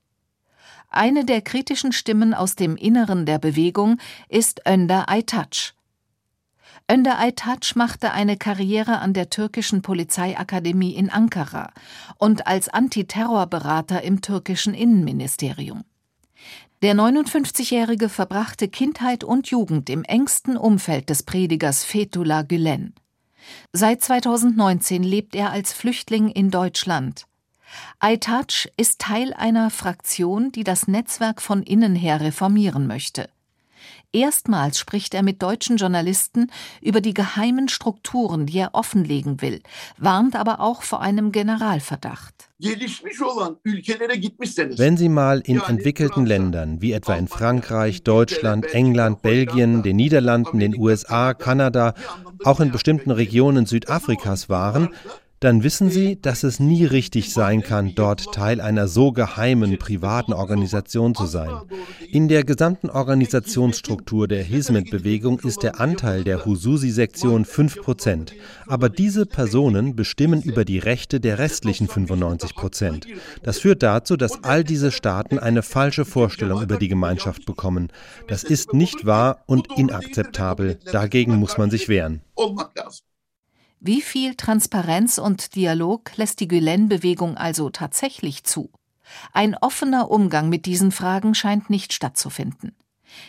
Eine 0.90 1.24
der 1.24 1.42
kritischen 1.42 1.92
Stimmen 1.92 2.32
aus 2.34 2.54
dem 2.54 2.76
Inneren 2.76 3.26
der 3.26 3.38
Bewegung 3.38 3.98
ist 4.28 4.62
Önder 4.66 5.08
Aytaç. 5.08 5.75
Önder 6.88 7.18
Aytaç 7.18 7.74
machte 7.74 8.12
eine 8.12 8.36
Karriere 8.36 9.00
an 9.00 9.12
der 9.12 9.28
türkischen 9.28 9.82
Polizeiakademie 9.82 10.92
in 10.92 11.10
Ankara 11.10 11.72
und 12.18 12.46
als 12.46 12.68
Antiterrorberater 12.68 14.02
im 14.02 14.20
türkischen 14.20 14.72
Innenministerium. 14.72 15.82
Der 16.82 16.94
59-Jährige 16.94 18.08
verbrachte 18.08 18.68
Kindheit 18.68 19.24
und 19.24 19.48
Jugend 19.48 19.90
im 19.90 20.04
engsten 20.04 20.56
Umfeld 20.56 21.10
des 21.10 21.24
Predigers 21.24 21.82
Fethullah 21.82 22.42
Gülen. 22.42 22.94
Seit 23.72 24.02
2019 24.02 25.02
lebt 25.02 25.34
er 25.34 25.50
als 25.50 25.72
Flüchtling 25.72 26.28
in 26.28 26.52
Deutschland. 26.52 27.26
Aytac 27.98 28.68
ist 28.76 29.00
Teil 29.00 29.34
einer 29.34 29.70
Fraktion, 29.70 30.52
die 30.52 30.62
das 30.62 30.86
Netzwerk 30.86 31.42
von 31.42 31.64
innen 31.64 31.96
her 31.96 32.20
reformieren 32.20 32.86
möchte. 32.86 33.28
Erstmals 34.12 34.78
spricht 34.78 35.14
er 35.14 35.22
mit 35.22 35.42
deutschen 35.42 35.76
Journalisten 35.76 36.50
über 36.80 37.00
die 37.00 37.14
geheimen 37.14 37.68
Strukturen, 37.68 38.46
die 38.46 38.58
er 38.58 38.70
offenlegen 38.72 39.42
will, 39.42 39.62
warnt 39.98 40.36
aber 40.36 40.60
auch 40.60 40.82
vor 40.82 41.00
einem 41.00 41.32
Generalverdacht. 41.32 42.48
Wenn 44.78 44.96
Sie 44.96 45.08
mal 45.10 45.40
in 45.40 45.60
entwickelten 45.60 46.24
Ländern, 46.24 46.80
wie 46.80 46.92
etwa 46.92 47.14
in 47.14 47.28
Frankreich, 47.28 48.02
Deutschland, 48.02 48.64
England, 48.72 49.20
Belgien, 49.20 49.82
den 49.82 49.96
Niederlanden, 49.96 50.60
den 50.60 50.78
USA, 50.78 51.34
Kanada, 51.34 51.92
auch 52.44 52.60
in 52.60 52.72
bestimmten 52.72 53.10
Regionen 53.10 53.66
Südafrikas 53.66 54.48
waren, 54.48 54.88
dann 55.40 55.62
wissen 55.62 55.90
Sie, 55.90 56.20
dass 56.20 56.44
es 56.44 56.60
nie 56.60 56.84
richtig 56.84 57.32
sein 57.32 57.62
kann, 57.62 57.94
dort 57.94 58.32
Teil 58.32 58.60
einer 58.60 58.88
so 58.88 59.12
geheimen 59.12 59.78
privaten 59.78 60.32
Organisation 60.32 61.14
zu 61.14 61.26
sein. 61.26 61.50
In 62.10 62.28
der 62.28 62.44
gesamten 62.44 62.88
Organisationsstruktur 62.88 64.28
der 64.28 64.42
Hizmet-Bewegung 64.42 65.40
ist 65.40 65.62
der 65.62 65.80
Anteil 65.80 66.24
der 66.24 66.44
Hususi-Sektion 66.44 67.44
5 67.44 67.82
Prozent. 67.82 68.32
Aber 68.66 68.88
diese 68.88 69.26
Personen 69.26 69.94
bestimmen 69.94 70.40
über 70.42 70.64
die 70.64 70.78
Rechte 70.78 71.20
der 71.20 71.38
restlichen 71.38 71.88
95 71.88 72.54
Prozent. 72.54 73.06
Das 73.42 73.58
führt 73.58 73.82
dazu, 73.82 74.16
dass 74.16 74.42
all 74.42 74.64
diese 74.64 74.90
Staaten 74.90 75.38
eine 75.38 75.62
falsche 75.62 76.04
Vorstellung 76.04 76.62
über 76.62 76.78
die 76.78 76.88
Gemeinschaft 76.88 77.44
bekommen. 77.44 77.88
Das 78.28 78.42
ist 78.42 78.72
nicht 78.72 79.04
wahr 79.04 79.42
und 79.46 79.68
inakzeptabel. 79.76 80.78
Dagegen 80.90 81.36
muss 81.36 81.58
man 81.58 81.70
sich 81.70 81.88
wehren. 81.88 82.22
Wie 83.80 84.00
viel 84.00 84.34
Transparenz 84.34 85.18
und 85.18 85.54
Dialog 85.54 86.16
lässt 86.16 86.40
die 86.40 86.48
Gülen-Bewegung 86.48 87.36
also 87.36 87.70
tatsächlich 87.70 88.44
zu? 88.44 88.70
Ein 89.32 89.54
offener 89.54 90.10
Umgang 90.10 90.48
mit 90.48 90.66
diesen 90.66 90.92
Fragen 90.92 91.34
scheint 91.34 91.70
nicht 91.70 91.92
stattzufinden. 91.92 92.74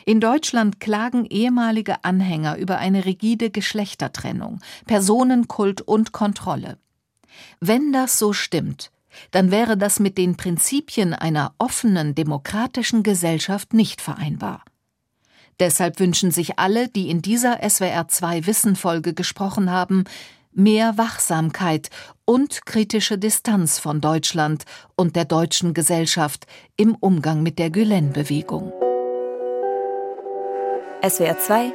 In 0.06 0.20
Deutschland 0.20 0.80
klagen 0.80 1.26
ehemalige 1.26 2.04
Anhänger 2.04 2.58
über 2.58 2.78
eine 2.80 3.06
rigide 3.06 3.52
Geschlechtertrennung, 3.52 4.60
Personenkult 4.86 5.82
und 5.82 6.14
Kontrolle. 6.14 6.78
Wenn 7.60 7.94
das 7.94 8.18
so 8.18 8.34
stimmt, 8.34 8.92
dann 9.32 9.52
wäre 9.52 9.78
das 9.78 10.00
mit 10.00 10.18
den 10.18 10.38
Prinzipien 10.38 11.14
einer 11.14 11.54
offenen, 11.58 12.16
demokratischen 12.16 13.04
Gesellschaft 13.04 13.74
nicht 13.74 14.02
vereinbar. 14.02 14.64
Deshalb 15.60 16.00
wünschen 16.00 16.30
sich 16.32 16.60
alle, 16.60 16.88
die 16.88 17.10
in 17.10 17.22
dieser 17.22 17.64
SWR2 17.64 18.46
Wissenfolge 18.46 19.14
gesprochen 19.14 19.72
haben, 19.72 20.04
mehr 20.58 20.98
Wachsamkeit 20.98 21.90
und 22.26 22.66
kritische 22.66 23.18
Distanz 23.18 23.78
von 23.78 24.02
Deutschland 24.02 24.64
und 24.96 25.16
der 25.16 25.26
deutschen 25.26 25.76
Gesellschaft 25.76 26.48
im 26.76 26.96
Umgang 26.96 27.44
mit 27.44 27.60
der 27.60 27.70
Gülen-Bewegung. 27.70 28.74
SWR 31.08 31.38
2 31.38 31.74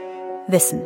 Wissen 0.48 0.82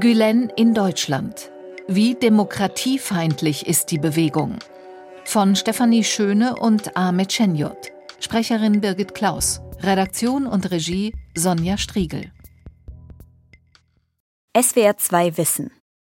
Gülen 0.00 0.50
in 0.56 0.74
Deutschland. 0.74 1.52
Wie 1.86 2.14
demokratiefeindlich 2.14 3.68
ist 3.68 3.92
die 3.92 3.98
Bewegung? 3.98 4.58
Von 5.24 5.54
Stefanie 5.54 6.02
Schöne 6.02 6.56
und 6.56 6.96
Ahmed 6.96 7.28
Chenjot. 7.28 7.92
Sprecherin 8.18 8.80
Birgit 8.80 9.14
Klaus. 9.14 9.60
Redaktion 9.80 10.46
und 10.46 10.70
Regie 10.72 11.14
Sonja 11.36 11.78
Striegel. 11.78 12.32
SWR 14.56 14.96
2 14.96 15.36
Wissen 15.36 15.70